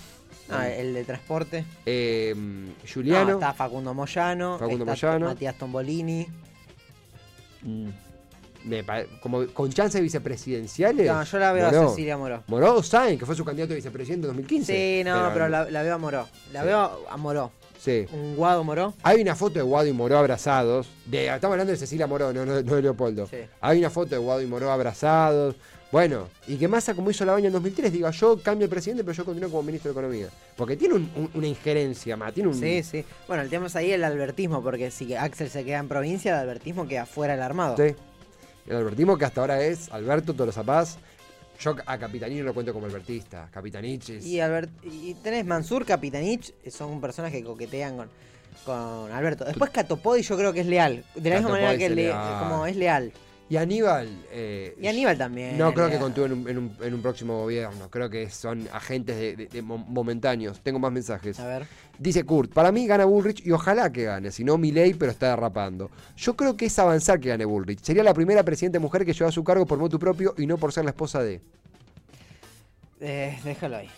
Ah, 0.49 0.69
el 0.69 0.93
de 0.93 1.03
transporte. 1.03 1.65
eh, 1.85 2.33
No, 2.35 2.73
Juliano. 2.93 3.33
está 3.33 3.53
Facundo 3.53 3.93
Moyano. 3.93 4.57
Facundo 4.59 4.91
está 4.91 5.07
Moyano. 5.07 5.25
Matías 5.27 5.55
Tombolini. 5.57 6.27
Mm, 7.61 7.89
me 8.65 8.83
como 9.21 9.45
con 9.47 9.71
chances 9.71 10.01
vicepresidenciales. 10.01 11.07
No, 11.07 11.23
yo 11.23 11.39
la 11.39 11.51
veo 11.53 11.65
Moró. 11.67 11.81
a 11.85 11.89
Cecilia 11.89 12.17
Moró. 12.17 12.43
Moró 12.47 12.77
o 12.77 12.83
que 13.17 13.25
fue 13.25 13.35
su 13.35 13.43
candidato 13.45 13.73
a 13.73 13.75
vicepresidente 13.75 14.27
en 14.27 14.33
2015. 14.35 14.73
Sí, 14.73 15.03
no, 15.03 15.29
pero, 15.33 15.49
la, 15.49 15.69
la 15.69 15.81
veo 15.83 15.95
a 15.95 15.97
Moró. 15.97 16.27
La 16.51 16.61
Sí. 16.61 16.65
veo 16.67 17.05
a 17.09 17.17
Moró. 17.17 17.51
Sí. 17.79 18.05
Un 18.13 18.35
guado 18.37 18.63
Moró. 18.63 18.93
Hay 19.03 19.21
una 19.21 19.35
foto 19.35 19.55
de 19.55 19.61
Guado 19.63 19.87
y 19.87 19.91
Moró 19.93 20.17
abrazados. 20.17 20.87
De, 21.05 21.25
estamos 21.27 21.53
hablando 21.55 21.71
de 21.71 21.77
Cecilia 21.77 22.07
Moró, 22.07 22.31
no, 22.31 22.45
no- 22.45 22.61
no 22.61 22.75
de 22.75 22.81
Leopoldo. 22.81 23.27
Sí. 23.27 23.37
Hay 23.59 23.79
una 23.79 23.89
foto 23.89 24.11
de 24.11 24.17
Guado 24.19 24.41
y 24.41 24.45
Moró 24.45 24.71
abrazados. 24.71 25.55
Bueno, 25.93 26.27
y 26.47 26.57
que 26.57 26.67
Massa, 26.67 26.95
como 26.95 27.11
hizo 27.11 27.23
la 27.23 27.33
baña 27.33 27.45
en 27.47 27.53
2003, 27.53 27.93
diga, 27.93 28.09
yo 28.09 28.35
cambio 28.41 28.65
el 28.65 28.69
presidente, 28.71 29.03
pero 29.03 29.13
yo 29.15 29.23
continúo 29.25 29.51
como 29.51 29.61
ministro 29.61 29.93
de 29.93 29.99
Economía. 29.99 30.27
Porque 30.57 30.75
tiene 30.75 30.95
un- 30.95 31.07
un- 31.15 31.29
una 31.35 31.45
injerencia 31.45 32.17
más, 32.17 32.33
tiene 32.33 32.49
un... 32.49 32.59
Sí, 32.59 32.81
sí. 32.81 33.05
Bueno, 33.27 33.43
el 33.43 33.49
tema 33.51 33.67
es 33.67 33.75
ahí 33.75 33.91
el 33.91 34.03
albertismo, 34.03 34.63
porque 34.63 34.89
si 34.89 35.13
Axel 35.13 35.51
se 35.51 35.63
queda 35.63 35.77
en 35.77 35.87
provincia, 35.87 36.33
el 36.33 36.39
albertismo 36.39 36.87
queda 36.87 37.05
fuera 37.05 37.33
del 37.35 37.43
armado. 37.43 37.77
Sí. 37.77 37.95
El 38.67 38.75
albertismo 38.75 39.19
que 39.19 39.25
hasta 39.25 39.41
ahora 39.41 39.61
es 39.63 39.91
Alberto 39.91 40.33
Tolosa 40.33 40.63
Paz. 40.63 40.97
Yo 41.59 41.75
a 41.85 41.97
Capitanino 41.99 42.43
lo 42.43 42.55
cuento 42.55 42.73
como 42.73 42.87
albertista. 42.87 43.47
Capitanich 43.53 44.09
es... 44.09 44.25
Y, 44.25 44.39
Albert, 44.39 44.71
y 44.83 45.13
tenés 45.13 45.45
Mansur, 45.45 45.85
Capitanich, 45.85 46.55
son 46.71 46.99
personas 47.01 47.31
que 47.31 47.43
coquetean 47.43 47.97
con, 47.97 48.09
con 48.65 49.11
Alberto. 49.11 49.45
Después 49.45 49.69
Catopodi 49.69 50.23
yo 50.23 50.35
creo 50.37 50.51
que 50.53 50.61
es 50.61 50.65
leal. 50.65 51.03
De 51.13 51.29
la 51.29 51.35
misma 51.35 51.51
manera 51.51 51.77
que 51.77 51.89
le- 51.91 52.09
como 52.39 52.65
es 52.65 52.75
leal. 52.75 53.11
Y 53.49 53.57
Aníbal. 53.57 54.09
eh, 54.31 54.75
Y 54.81 54.87
Aníbal 54.87 55.17
también. 55.17 55.57
No 55.57 55.73
creo 55.73 55.89
que 55.89 55.99
contúe 55.99 56.25
en 56.25 56.31
un, 56.33 56.49
en 56.49 56.57
un- 56.57 56.77
en 56.81 56.93
un 56.93 57.01
próximo 57.01 57.41
gobierno. 57.41 57.89
Creo 57.89 58.09
que 58.09 58.29
son 58.29 58.67
agentes 58.71 59.15
de, 59.17 59.35
de- 59.35 59.47
de 59.47 59.61
mo- 59.61 59.77
momentáneos. 59.77 60.59
Tengo 60.61 60.79
más 60.79 60.91
mensajes. 60.91 61.39
A 61.39 61.45
ver. 61.47 61.67
Dice 61.99 62.23
Kurt, 62.23 62.51
para 62.53 62.71
mí 62.71 62.87
gana 62.87 63.05
Bullrich 63.05 63.45
y 63.45 63.51
ojalá 63.51 63.91
que 63.91 64.03
gane, 64.05 64.31
si 64.31 64.43
no 64.43 64.57
Milei, 64.57 64.95
pero 64.95 65.11
está 65.11 65.29
derrapando. 65.29 65.91
Yo 66.17 66.35
creo 66.35 66.57
que 66.57 66.65
es 66.65 66.79
avanzar 66.79 67.19
que 67.19 67.29
gane 67.29 67.45
Bullrich. 67.45 67.81
Sería 67.83 68.01
la 68.03 68.13
primera 68.15 68.41
presidenta 68.43 68.79
mujer 68.79 69.05
que 69.05 69.13
lleva 69.13 69.31
su 69.31 69.43
cargo 69.43 69.65
por 69.67 69.77
motu 69.77 69.99
propio 69.99 70.33
y 70.37 70.47
no 70.47 70.57
por 70.57 70.71
ser 70.73 70.85
la 70.85 70.91
esposa 70.91 71.21
de. 71.21 71.41
Eh, 73.01 73.37
déjalo 73.43 73.77
ahí. 73.77 73.89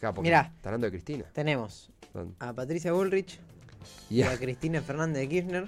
Claro, 0.00 0.20
Mirá. 0.22 0.50
Está 0.56 0.70
hablando 0.70 0.86
de 0.86 0.90
Cristina. 0.90 1.24
Tenemos 1.32 1.90
a 2.40 2.52
Patricia 2.52 2.92
Bullrich 2.92 3.38
Y 4.10 4.22
a 4.22 4.36
Cristina 4.36 4.80
Fernández 4.82 5.20
de 5.20 5.28
Kirchner. 5.28 5.64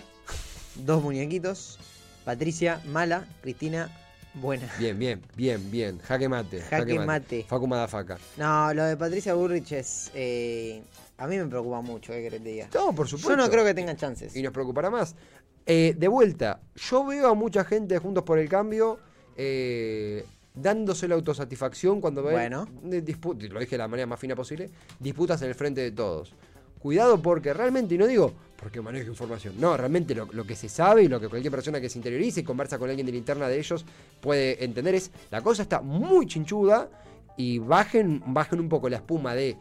Dos 0.74 1.02
muñequitos. 1.02 1.78
Patricia 2.24 2.80
mala, 2.86 3.26
Cristina 3.42 3.90
buena. 4.34 4.68
Bien, 4.78 4.98
bien, 4.98 5.20
bien, 5.36 5.70
bien. 5.70 5.98
Jaque 6.00 6.28
mate. 6.28 6.60
Jaque 6.62 6.98
mate. 6.98 7.44
Facu 7.48 7.66
Madafaca. 7.66 8.18
No, 8.36 8.72
lo 8.74 8.84
de 8.84 8.96
Patricia 8.96 9.34
Bullrich 9.34 9.72
es. 9.72 10.10
eh, 10.14 10.82
a 11.18 11.26
mí 11.28 11.36
me 11.36 11.46
preocupa 11.46 11.80
mucho, 11.80 12.12
¿qué 12.12 12.22
querés 12.22 12.40
que 12.40 12.44
te 12.44 12.50
diga? 12.50 12.68
No, 12.74 12.92
por 12.94 13.06
supuesto. 13.06 13.30
Yo 13.30 13.36
no 13.36 13.48
creo 13.48 13.64
que 13.64 13.74
tengan 13.74 13.96
chances. 13.96 14.34
y 14.34 14.42
nos 14.42 14.52
preocupará 14.52 14.90
más. 14.90 15.14
Eh, 15.66 15.94
de 15.96 16.08
vuelta, 16.08 16.60
yo 16.74 17.06
veo 17.06 17.28
a 17.28 17.34
mucha 17.34 17.64
gente 17.64 17.96
Juntos 17.98 18.24
por 18.24 18.38
el 18.38 18.48
Cambio 18.48 18.98
eh, 19.36 20.24
dándose 20.54 21.08
la 21.08 21.14
autosatisfacción 21.14 22.00
cuando 22.00 22.22
ven, 22.22 22.32
Bueno. 22.34 22.68
lo 22.82 23.00
dije 23.60 23.70
de 23.70 23.78
la 23.78 23.88
manera 23.88 24.06
más 24.06 24.20
fina 24.20 24.34
posible, 24.36 24.70
disputas 24.98 25.40
en 25.42 25.48
el 25.48 25.54
frente 25.54 25.80
de 25.80 25.90
todos. 25.92 26.34
Cuidado 26.84 27.22
porque 27.22 27.54
realmente, 27.54 27.94
y 27.94 27.98
no 27.98 28.06
digo 28.06 28.34
porque 28.60 28.82
manejo 28.82 29.08
información, 29.08 29.54
no, 29.58 29.74
realmente 29.74 30.14
lo, 30.14 30.28
lo 30.32 30.44
que 30.44 30.54
se 30.54 30.68
sabe 30.68 31.04
y 31.04 31.08
lo 31.08 31.18
que 31.18 31.30
cualquier 31.30 31.50
persona 31.50 31.80
que 31.80 31.88
se 31.88 31.98
interiorice 31.98 32.40
y 32.40 32.42
conversa 32.44 32.78
con 32.78 32.90
alguien 32.90 33.06
de 33.06 33.12
la 33.12 33.16
interna 33.16 33.48
de 33.48 33.58
ellos 33.58 33.86
puede 34.20 34.62
entender 34.62 34.94
es, 34.94 35.10
la 35.30 35.40
cosa 35.40 35.62
está 35.62 35.80
muy 35.80 36.26
chinchuda 36.26 36.90
y 37.38 37.58
bajen, 37.58 38.22
bajen 38.26 38.60
un 38.60 38.68
poco 38.68 38.90
la 38.90 38.96
espuma 38.96 39.34
de, 39.34 39.56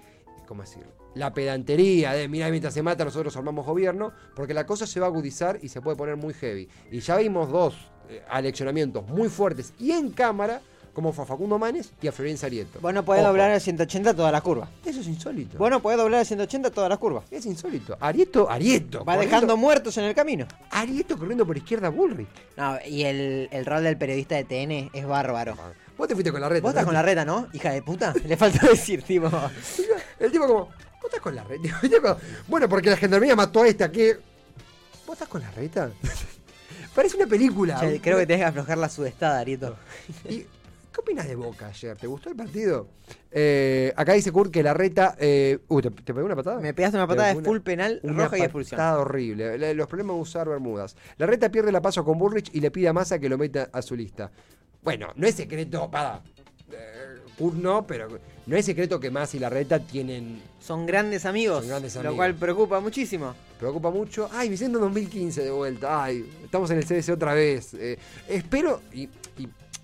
¿cómo 0.50 0.64
decirlo? 0.64 0.92
La 1.16 1.34
pedantería 1.34 2.12
de, 2.12 2.28
mira, 2.28 2.50
mientras 2.50 2.74
se 2.74 2.84
mata 2.84 3.06
nosotros 3.06 3.38
armamos 3.38 3.66
gobierno, 3.66 4.12
porque 4.36 4.54
la 4.54 4.66
cosa 4.66 4.86
se 4.86 5.00
va 5.00 5.06
a 5.06 5.10
agudizar 5.10 5.60
y 5.62 5.70
se 5.70 5.80
puede 5.80 5.96
poner 5.96 6.18
muy 6.18 6.34
heavy. 6.34 6.68
Y 6.92 7.00
ya 7.00 7.16
vimos 7.16 7.50
dos 7.50 7.76
eh, 8.10 8.22
aleccionamientos 8.28 9.08
muy 9.08 9.30
fuertes 9.30 9.74
y 9.80 9.92
en 9.92 10.12
cámara, 10.12 10.60
como 10.94 11.12
fue 11.12 11.24
a 11.24 11.28
Facundo 11.28 11.58
Manes 11.58 11.92
y 12.02 12.08
a 12.08 12.12
Florencia 12.12 12.46
Arieto. 12.46 12.80
Vos 12.80 12.94
no 12.94 13.04
podés 13.04 13.22
Ojo, 13.22 13.30
doblar 13.30 13.52
el 13.52 13.62
180 13.62 14.14
todas 14.14 14.32
las 14.32 14.42
curvas. 14.42 14.70
Eso 14.86 15.02
es 15.02 15.08
insólito. 15.08 15.58
Vos 15.58 15.70
no 15.70 15.82
podés 15.82 15.98
doblar 15.98 16.22
el 16.22 16.26
180 16.26 16.70
todas 16.72 16.90
las 16.90 17.00
curvas. 17.00 17.26
Es 17.32 17.46
insólito. 17.46 17.98
Arieto, 18.00 18.50
Arieto. 18.50 19.04
Va 19.04 19.18
dejando 19.18 19.58
muertos 19.58 19.98
en 19.98 20.06
el 20.06 20.14
camino. 20.14 20.46
Arieto 20.70 21.18
corriendo 21.18 21.46
por 21.46 21.58
izquierda 21.58 21.88
a 21.88 21.90
Bullrich. 21.90 22.28
No, 22.58 22.78
y 22.86 23.04
el, 23.04 23.50
el 23.52 23.66
rol 23.66 23.84
del 23.84 23.98
periodista 23.98 24.36
de 24.36 24.44
TN 24.44 24.92
es 24.94 25.06
bárbaro. 25.06 25.58
Vos 25.98 26.08
te 26.08 26.14
fuiste 26.14 26.32
con 26.32 26.42
la 26.42 26.50
red. 26.50 26.62
Vos 26.62 26.70
estás 26.70 26.86
con 26.86 26.94
la 26.94 27.02
reta, 27.02 27.26
¿no? 27.26 27.48
Hija 27.54 27.72
de 27.72 27.82
puta. 27.82 28.14
Le 28.26 28.38
falta 28.38 28.68
decir, 28.68 29.02
tipo. 29.04 29.30
El 30.20 30.32
tipo 30.32 30.48
como, 30.48 30.66
vos 30.66 31.06
estás 31.06 31.22
con 31.22 31.36
la 31.36 31.44
reta. 31.44 31.80
Bueno, 32.48 32.70
porque 32.70 32.90
la 32.90 32.98
gendarmería 32.98 33.36
mató 33.36 33.64
a 33.64 33.68
esta 33.68 33.92
que... 33.92 34.20
¿Vos 35.06 35.14
estás 35.14 35.28
con 35.28 35.42
la 35.42 35.52
reta? 35.52 35.92
Parece 36.96 37.18
una 37.18 37.26
película. 37.26 37.80
Creo 38.02 38.18
que 38.18 38.28
tenés 38.28 38.42
que 38.42 38.46
aflojar 38.46 38.78
la 38.78 38.90
sudestada, 38.90 39.40
Arieto. 39.40 39.76
Y 40.30 40.46
¿Qué 40.94 41.02
opinas 41.02 41.28
de 41.28 41.36
Boca 41.36 41.68
ayer? 41.68 41.98
¿Te 41.98 42.06
gustó 42.08 42.30
el 42.30 42.36
partido? 42.36 42.88
Eh, 43.32 43.92
acá 43.96 44.14
dice 44.14 44.32
Kurt 44.32 44.52
que 44.52 44.62
la 44.62 44.74
reta. 44.76 45.16
Eh, 45.20 45.58
uy, 45.68 45.82
¿te, 45.82 45.90
¿te 45.90 46.14
pegó 46.14 46.26
una 46.26 46.36
patada? 46.36 46.60
Me 46.60 46.74
pegaste 46.74 46.98
una 46.98 47.08
patada 47.08 47.34
de 47.34 47.42
full 47.42 47.60
penal, 47.62 48.00
una 48.04 48.26
roja 48.26 48.38
y 48.38 48.42
expulsión. 48.42 48.78
patada 48.78 49.00
horrible. 49.00 49.58
La- 49.58 49.74
Los 49.74 49.88
problemas 49.88 50.16
de 50.16 50.22
usar 50.22 50.48
Bermudas. 50.48 50.96
La 51.18 51.26
reta 51.26 51.50
pierde 51.50 51.72
la 51.72 51.82
paso 51.82 52.06
con 52.06 52.18
Burrich 52.20 52.52
y 52.54 52.60
le 52.60 52.70
pide 52.70 52.90
a 52.90 52.94
Massa 52.94 53.18
que 53.18 53.28
lo 53.28 53.38
meta 53.40 53.70
a 53.74 53.82
su 53.82 53.96
lista. 53.96 54.30
Bueno, 54.84 55.08
no 55.16 55.26
es 55.26 55.34
secreto, 55.36 55.90
para. 55.90 56.22
Kurt 57.38 57.56
no, 57.56 57.86
pero 57.88 58.08
no 58.46 58.56
es 58.56 58.64
secreto 58.66 59.00
que 59.00 59.10
Massa 59.10 59.38
y 59.38 59.40
la 59.40 59.50
reta 59.50 59.80
tienen. 59.80 60.40
Son 60.60 60.86
grandes 60.86 61.26
amigos, 61.26 61.60
Son 61.62 61.70
grandes 61.70 61.96
lo 61.96 62.02
amigos. 62.02 62.16
cual 62.18 62.36
preocupa 62.36 62.80
muchísimo. 62.80 63.34
Preocupa 63.60 63.90
mucho. 63.90 64.30
Ay, 64.32 64.50
Vicente 64.50 64.78
2015 64.78 65.42
de 65.44 65.50
vuelta. 65.52 66.04
Ay, 66.04 66.30
estamos 66.44 66.70
en 66.70 66.78
el 66.78 66.86
CDC 66.86 67.10
otra 67.14 67.34
vez. 67.34 67.74
Eh, 67.74 67.98
espero. 68.28 68.82
Y, 68.94 69.10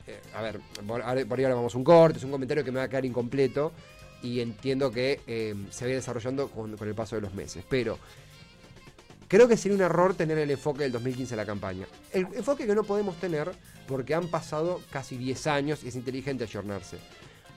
eh, 0.10 0.20
a 0.34 0.42
ver, 0.42 0.60
por, 0.88 1.02
por 1.02 1.40
ahí 1.40 1.46
ahora 1.46 1.56
vamos 1.56 1.76
a 1.76 1.78
un 1.78 1.84
corte, 1.84 2.18
es 2.18 2.24
un 2.24 2.32
comentario 2.32 2.64
que 2.64 2.72
me 2.72 2.80
va 2.80 2.86
a 2.86 2.90
quedar 2.90 3.06
incompleto. 3.06 3.72
Y 4.22 4.42
entiendo 4.42 4.92
que 4.92 5.22
eh, 5.28 5.56
se 5.70 5.86
va 5.86 5.92
a 5.92 5.96
desarrollando 5.96 6.50
con, 6.50 6.76
el 6.78 6.96
paso 6.96 7.16
de 7.16 7.22
los 7.22 7.34
meses. 7.34 7.64
Pero 7.70 7.98
creo 9.30 9.48
que 9.48 9.56
sería 9.56 9.78
un 9.78 9.82
error 9.82 10.14
tener 10.14 10.38
el 10.38 10.52
enfoque 10.52 10.84
del 10.84 10.92
2015 10.92 11.36
en 11.36 11.38
la 11.38 11.46
campaña. 11.46 11.86
El 12.12 12.28
enfoque 12.34 12.66
que 12.66 12.76
no 12.76 12.84
podemos 12.84 13.16
tener 13.18 13.52
porque 13.88 14.14
han 14.14 14.28
pasado 14.28 14.82
casi 14.90 15.16
10 15.18 15.48
años 15.48 15.84
y 15.84 15.88
es 15.88 15.96
inteligente 15.96 16.44
ayornarse. 16.44 16.98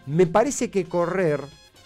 Me 0.07 0.27
parece 0.27 0.71
que 0.71 0.85
correr 0.85 1.41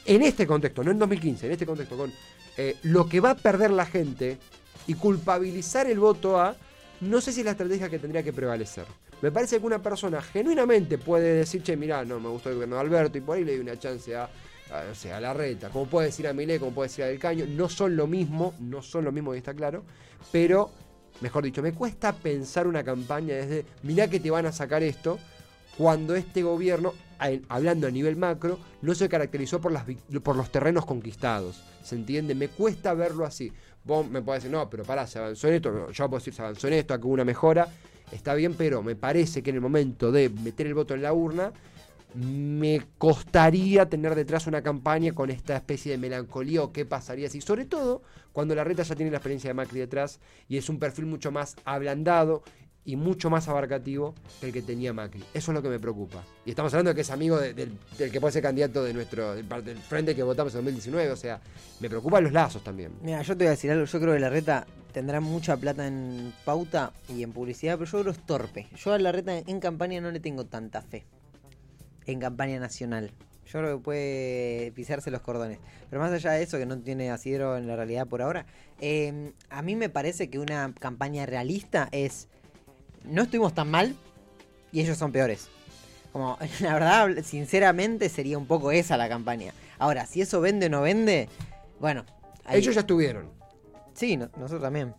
en 0.04 0.22
este 0.22 0.46
contexto, 0.46 0.84
no 0.84 0.90
en 0.90 0.98
2015, 0.98 1.46
en 1.46 1.52
este 1.52 1.66
contexto, 1.66 1.96
con 1.96 2.12
eh, 2.58 2.76
lo 2.82 3.08
que 3.08 3.20
va 3.20 3.30
a 3.30 3.36
perder 3.36 3.70
la 3.70 3.86
gente 3.86 4.38
y 4.86 4.94
culpabilizar 4.94 5.86
el 5.86 5.98
voto 5.98 6.38
a, 6.38 6.54
no 7.00 7.20
sé 7.20 7.32
si 7.32 7.40
es 7.40 7.46
la 7.46 7.52
estrategia 7.52 7.88
que 7.88 7.98
tendría 7.98 8.22
que 8.22 8.32
prevalecer. 8.32 8.84
Me 9.22 9.30
parece 9.30 9.58
que 9.58 9.66
una 9.66 9.82
persona 9.82 10.20
genuinamente 10.20 10.98
puede 10.98 11.34
decir, 11.34 11.62
che, 11.62 11.76
mirá, 11.76 12.04
no 12.04 12.20
me 12.20 12.28
gustó 12.28 12.50
el 12.50 12.56
gobierno 12.56 12.76
de 12.76 12.82
Alberto 12.82 13.18
y 13.18 13.22
por 13.22 13.36
ahí 13.36 13.44
le 13.44 13.52
doy 13.52 13.60
una 13.62 13.78
chance 13.78 14.14
a, 14.14 14.28
a, 14.70 14.94
sea, 14.94 15.16
a 15.16 15.20
la 15.20 15.32
reta. 15.32 15.70
Como 15.70 15.86
puede 15.86 16.08
decir 16.08 16.28
a 16.28 16.32
Milei, 16.32 16.58
como 16.58 16.72
puede 16.72 16.88
decir 16.88 17.04
a 17.04 17.08
Del 17.08 17.18
Caño, 17.18 17.46
no 17.48 17.68
son 17.68 17.96
lo 17.96 18.06
mismo, 18.06 18.54
no 18.60 18.82
son 18.82 19.04
lo 19.04 19.12
mismo 19.12 19.34
y 19.34 19.38
está 19.38 19.54
claro, 19.54 19.84
pero, 20.30 20.70
mejor 21.20 21.44
dicho, 21.44 21.62
me 21.62 21.72
cuesta 21.72 22.12
pensar 22.12 22.66
una 22.66 22.84
campaña 22.84 23.36
desde, 23.36 23.64
mirá 23.82 24.08
que 24.08 24.20
te 24.20 24.30
van 24.30 24.46
a 24.46 24.52
sacar 24.52 24.82
esto, 24.82 25.18
cuando 25.78 26.14
este 26.14 26.42
gobierno, 26.42 26.94
hablando 27.48 27.86
a 27.86 27.90
nivel 27.90 28.16
macro, 28.16 28.58
no 28.80 28.94
se 28.94 29.08
caracterizó 29.08 29.60
por, 29.60 29.72
las, 29.72 29.84
por 30.22 30.36
los 30.36 30.50
terrenos 30.50 30.86
conquistados. 30.86 31.62
¿Se 31.82 31.94
entiende? 31.94 32.34
Me 32.34 32.48
cuesta 32.48 32.94
verlo 32.94 33.26
así. 33.26 33.52
Vos 33.84 34.08
me 34.08 34.22
podés 34.22 34.42
decir, 34.42 34.56
no, 34.56 34.68
pero 34.70 34.84
pará, 34.84 35.06
se 35.06 35.18
avanzó 35.18 35.48
en 35.48 35.54
esto. 35.54 35.90
Yo 35.90 36.08
puedo 36.08 36.18
decir, 36.18 36.32
se 36.32 36.42
avanzó 36.42 36.66
en 36.68 36.74
esto, 36.74 36.94
acá 36.94 37.04
hubo 37.04 37.12
una 37.12 37.24
mejora. 37.24 37.68
Está 38.12 38.34
bien, 38.34 38.54
pero 38.54 38.82
me 38.82 38.96
parece 38.96 39.42
que 39.42 39.50
en 39.50 39.56
el 39.56 39.62
momento 39.62 40.12
de 40.12 40.28
meter 40.28 40.66
el 40.66 40.74
voto 40.74 40.94
en 40.94 41.02
la 41.02 41.12
urna, 41.12 41.52
me 42.14 42.82
costaría 42.96 43.88
tener 43.88 44.14
detrás 44.14 44.46
una 44.46 44.62
campaña 44.62 45.12
con 45.12 45.30
esta 45.30 45.56
especie 45.56 45.92
de 45.92 45.98
melancolía 45.98 46.62
o 46.62 46.72
qué 46.72 46.86
pasaría 46.86 47.28
si, 47.28 47.40
sobre 47.42 47.66
todo 47.66 48.02
cuando 48.32 48.54
la 48.54 48.64
reta 48.64 48.82
ya 48.84 48.94
tiene 48.94 49.10
la 49.10 49.18
experiencia 49.18 49.50
de 49.50 49.54
Macri 49.54 49.80
detrás 49.80 50.18
y 50.48 50.56
es 50.56 50.68
un 50.70 50.78
perfil 50.78 51.06
mucho 51.06 51.30
más 51.30 51.56
ablandado 51.64 52.42
y 52.86 52.96
mucho 52.96 53.28
más 53.30 53.48
abarcativo 53.48 54.14
que 54.40 54.46
el 54.46 54.52
que 54.52 54.62
tenía 54.62 54.92
Macri. 54.92 55.20
Eso 55.34 55.50
es 55.50 55.54
lo 55.54 55.60
que 55.62 55.68
me 55.68 55.78
preocupa. 55.80 56.22
Y 56.44 56.50
estamos 56.50 56.72
hablando 56.72 56.90
de 56.90 56.94
que 56.94 57.00
es 57.02 57.10
amigo 57.10 57.36
de- 57.38 57.52
del, 57.52 57.72
que 57.98 58.20
puede 58.20 58.32
ser 58.32 58.42
candidato 58.42 58.82
de 58.84 58.94
nuestro 58.94 59.34
del 59.34 59.76
frente 59.78 60.14
que 60.14 60.22
votamos 60.22 60.54
en 60.54 60.58
2019. 60.58 61.10
O 61.10 61.16
sea, 61.16 61.40
me 61.80 61.88
preocupan 61.88 62.22
los 62.24 62.32
lazos 62.32 62.62
también. 62.62 62.92
Mira, 63.02 63.20
yo 63.22 63.36
te 63.36 63.44
voy 63.44 63.48
a 63.48 63.50
decir 63.50 63.70
algo, 63.72 63.84
yo 63.84 64.00
creo 64.00 64.14
que 64.14 64.20
la 64.20 64.30
reta 64.30 64.66
tendrá 64.92 65.20
mucha 65.20 65.56
plata 65.56 65.86
en 65.86 66.32
pauta 66.44 66.92
y 67.08 67.22
en 67.24 67.32
publicidad, 67.32 67.76
pero 67.76 67.90
yo 67.90 68.00
creo 68.02 68.04
que 68.14 68.20
es 68.20 68.26
torpe. 68.26 68.66
Yo 68.76 68.92
a 68.92 68.98
la 68.98 69.10
reta 69.12 69.36
en 69.36 69.60
campaña 69.60 70.00
no 70.00 70.10
le 70.12 70.20
tengo 70.20 70.46
tanta 70.46 70.80
fe. 70.80 71.04
En 72.06 72.20
campaña 72.20 72.60
nacional. 72.60 73.10
Yo 73.46 73.60
creo 73.60 73.78
que 73.78 73.84
puede 73.84 74.72
pisarse 74.72 75.10
los 75.10 75.20
cordones. 75.22 75.58
Pero 75.90 76.00
más 76.00 76.12
allá 76.12 76.32
de 76.32 76.42
eso, 76.44 76.56
que 76.58 76.66
no 76.66 76.78
tiene 76.78 77.10
asidero 77.10 77.56
en 77.56 77.66
la 77.66 77.74
realidad 77.76 78.06
por 78.06 78.22
ahora, 78.22 78.46
eh, 78.80 79.32
a 79.50 79.62
mí 79.62 79.74
me 79.76 79.88
parece 79.88 80.30
que 80.30 80.38
una 80.38 80.72
campaña 80.78 81.26
realista 81.26 81.88
es... 81.92 82.28
No 83.06 83.22
estuvimos 83.22 83.54
tan 83.54 83.70
mal 83.70 83.94
y 84.72 84.80
ellos 84.80 84.98
son 84.98 85.12
peores. 85.12 85.48
Como, 86.12 86.38
la 86.60 86.74
verdad, 86.74 87.08
sinceramente 87.24 88.08
sería 88.08 88.38
un 88.38 88.46
poco 88.46 88.70
esa 88.72 88.96
la 88.96 89.08
campaña. 89.08 89.52
Ahora, 89.78 90.06
si 90.06 90.20
eso 90.20 90.40
vende 90.40 90.66
o 90.66 90.70
no 90.70 90.82
vende, 90.82 91.28
bueno. 91.80 92.04
ahí- 92.44 92.58
Ellos 92.58 92.74
ya 92.74 92.80
estuvieron. 92.80 93.30
Sí, 93.94 94.16
no- 94.16 94.30
nosotros 94.36 94.62
también. 94.62 94.94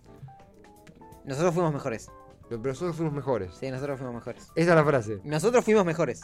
Nosotros 1.25 1.53
fuimos 1.53 1.73
mejores. 1.73 2.09
Pero 2.49 2.61
nosotros 2.61 2.95
fuimos 2.95 3.13
mejores. 3.13 3.51
Sí, 3.59 3.69
nosotros 3.69 3.97
fuimos 3.97 4.15
mejores. 4.15 4.43
Esa 4.55 4.69
es 4.71 4.75
la 4.75 4.85
frase. 4.85 5.19
Nosotros 5.23 5.65
fuimos 5.65 5.85
mejores. 5.85 6.21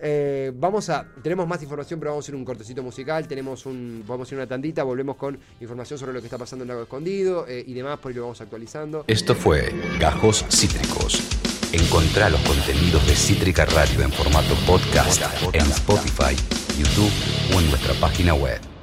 Eh, 0.00 0.52
vamos 0.54 0.90
a. 0.90 1.06
Tenemos 1.22 1.46
más 1.46 1.62
información, 1.62 1.98
pero 1.98 2.12
vamos 2.12 2.28
a 2.28 2.30
ir 2.30 2.34
a 2.34 2.38
un 2.38 2.44
cortecito 2.44 2.82
musical. 2.82 3.26
Tenemos 3.26 3.66
un. 3.66 4.04
Vamos 4.06 4.30
a 4.30 4.34
ir 4.34 4.40
a 4.40 4.42
una 4.42 4.48
tandita. 4.48 4.82
Volvemos 4.82 5.16
con 5.16 5.38
información 5.60 5.98
sobre 5.98 6.12
lo 6.12 6.20
que 6.20 6.26
está 6.26 6.38
pasando 6.38 6.64
en 6.64 6.68
Lago 6.68 6.82
Escondido 6.82 7.46
eh, 7.48 7.64
y 7.66 7.74
demás. 7.74 7.98
Por 7.98 8.10
ahí 8.10 8.16
lo 8.16 8.22
vamos 8.22 8.40
actualizando. 8.40 9.04
Esto 9.06 9.34
fue 9.34 9.72
Gajos 9.98 10.44
Cítricos. 10.50 11.22
Encontrá 11.72 12.30
los 12.30 12.40
contenidos 12.40 13.06
de 13.06 13.14
Cítrica 13.14 13.64
Radio 13.66 14.02
en 14.02 14.12
formato 14.12 14.54
podcast 14.66 15.22
en 15.52 15.62
Spotify, 15.62 16.36
YouTube 16.78 17.10
o 17.54 17.60
en 17.60 17.68
nuestra 17.70 17.94
página 17.94 18.34
web. 18.34 18.60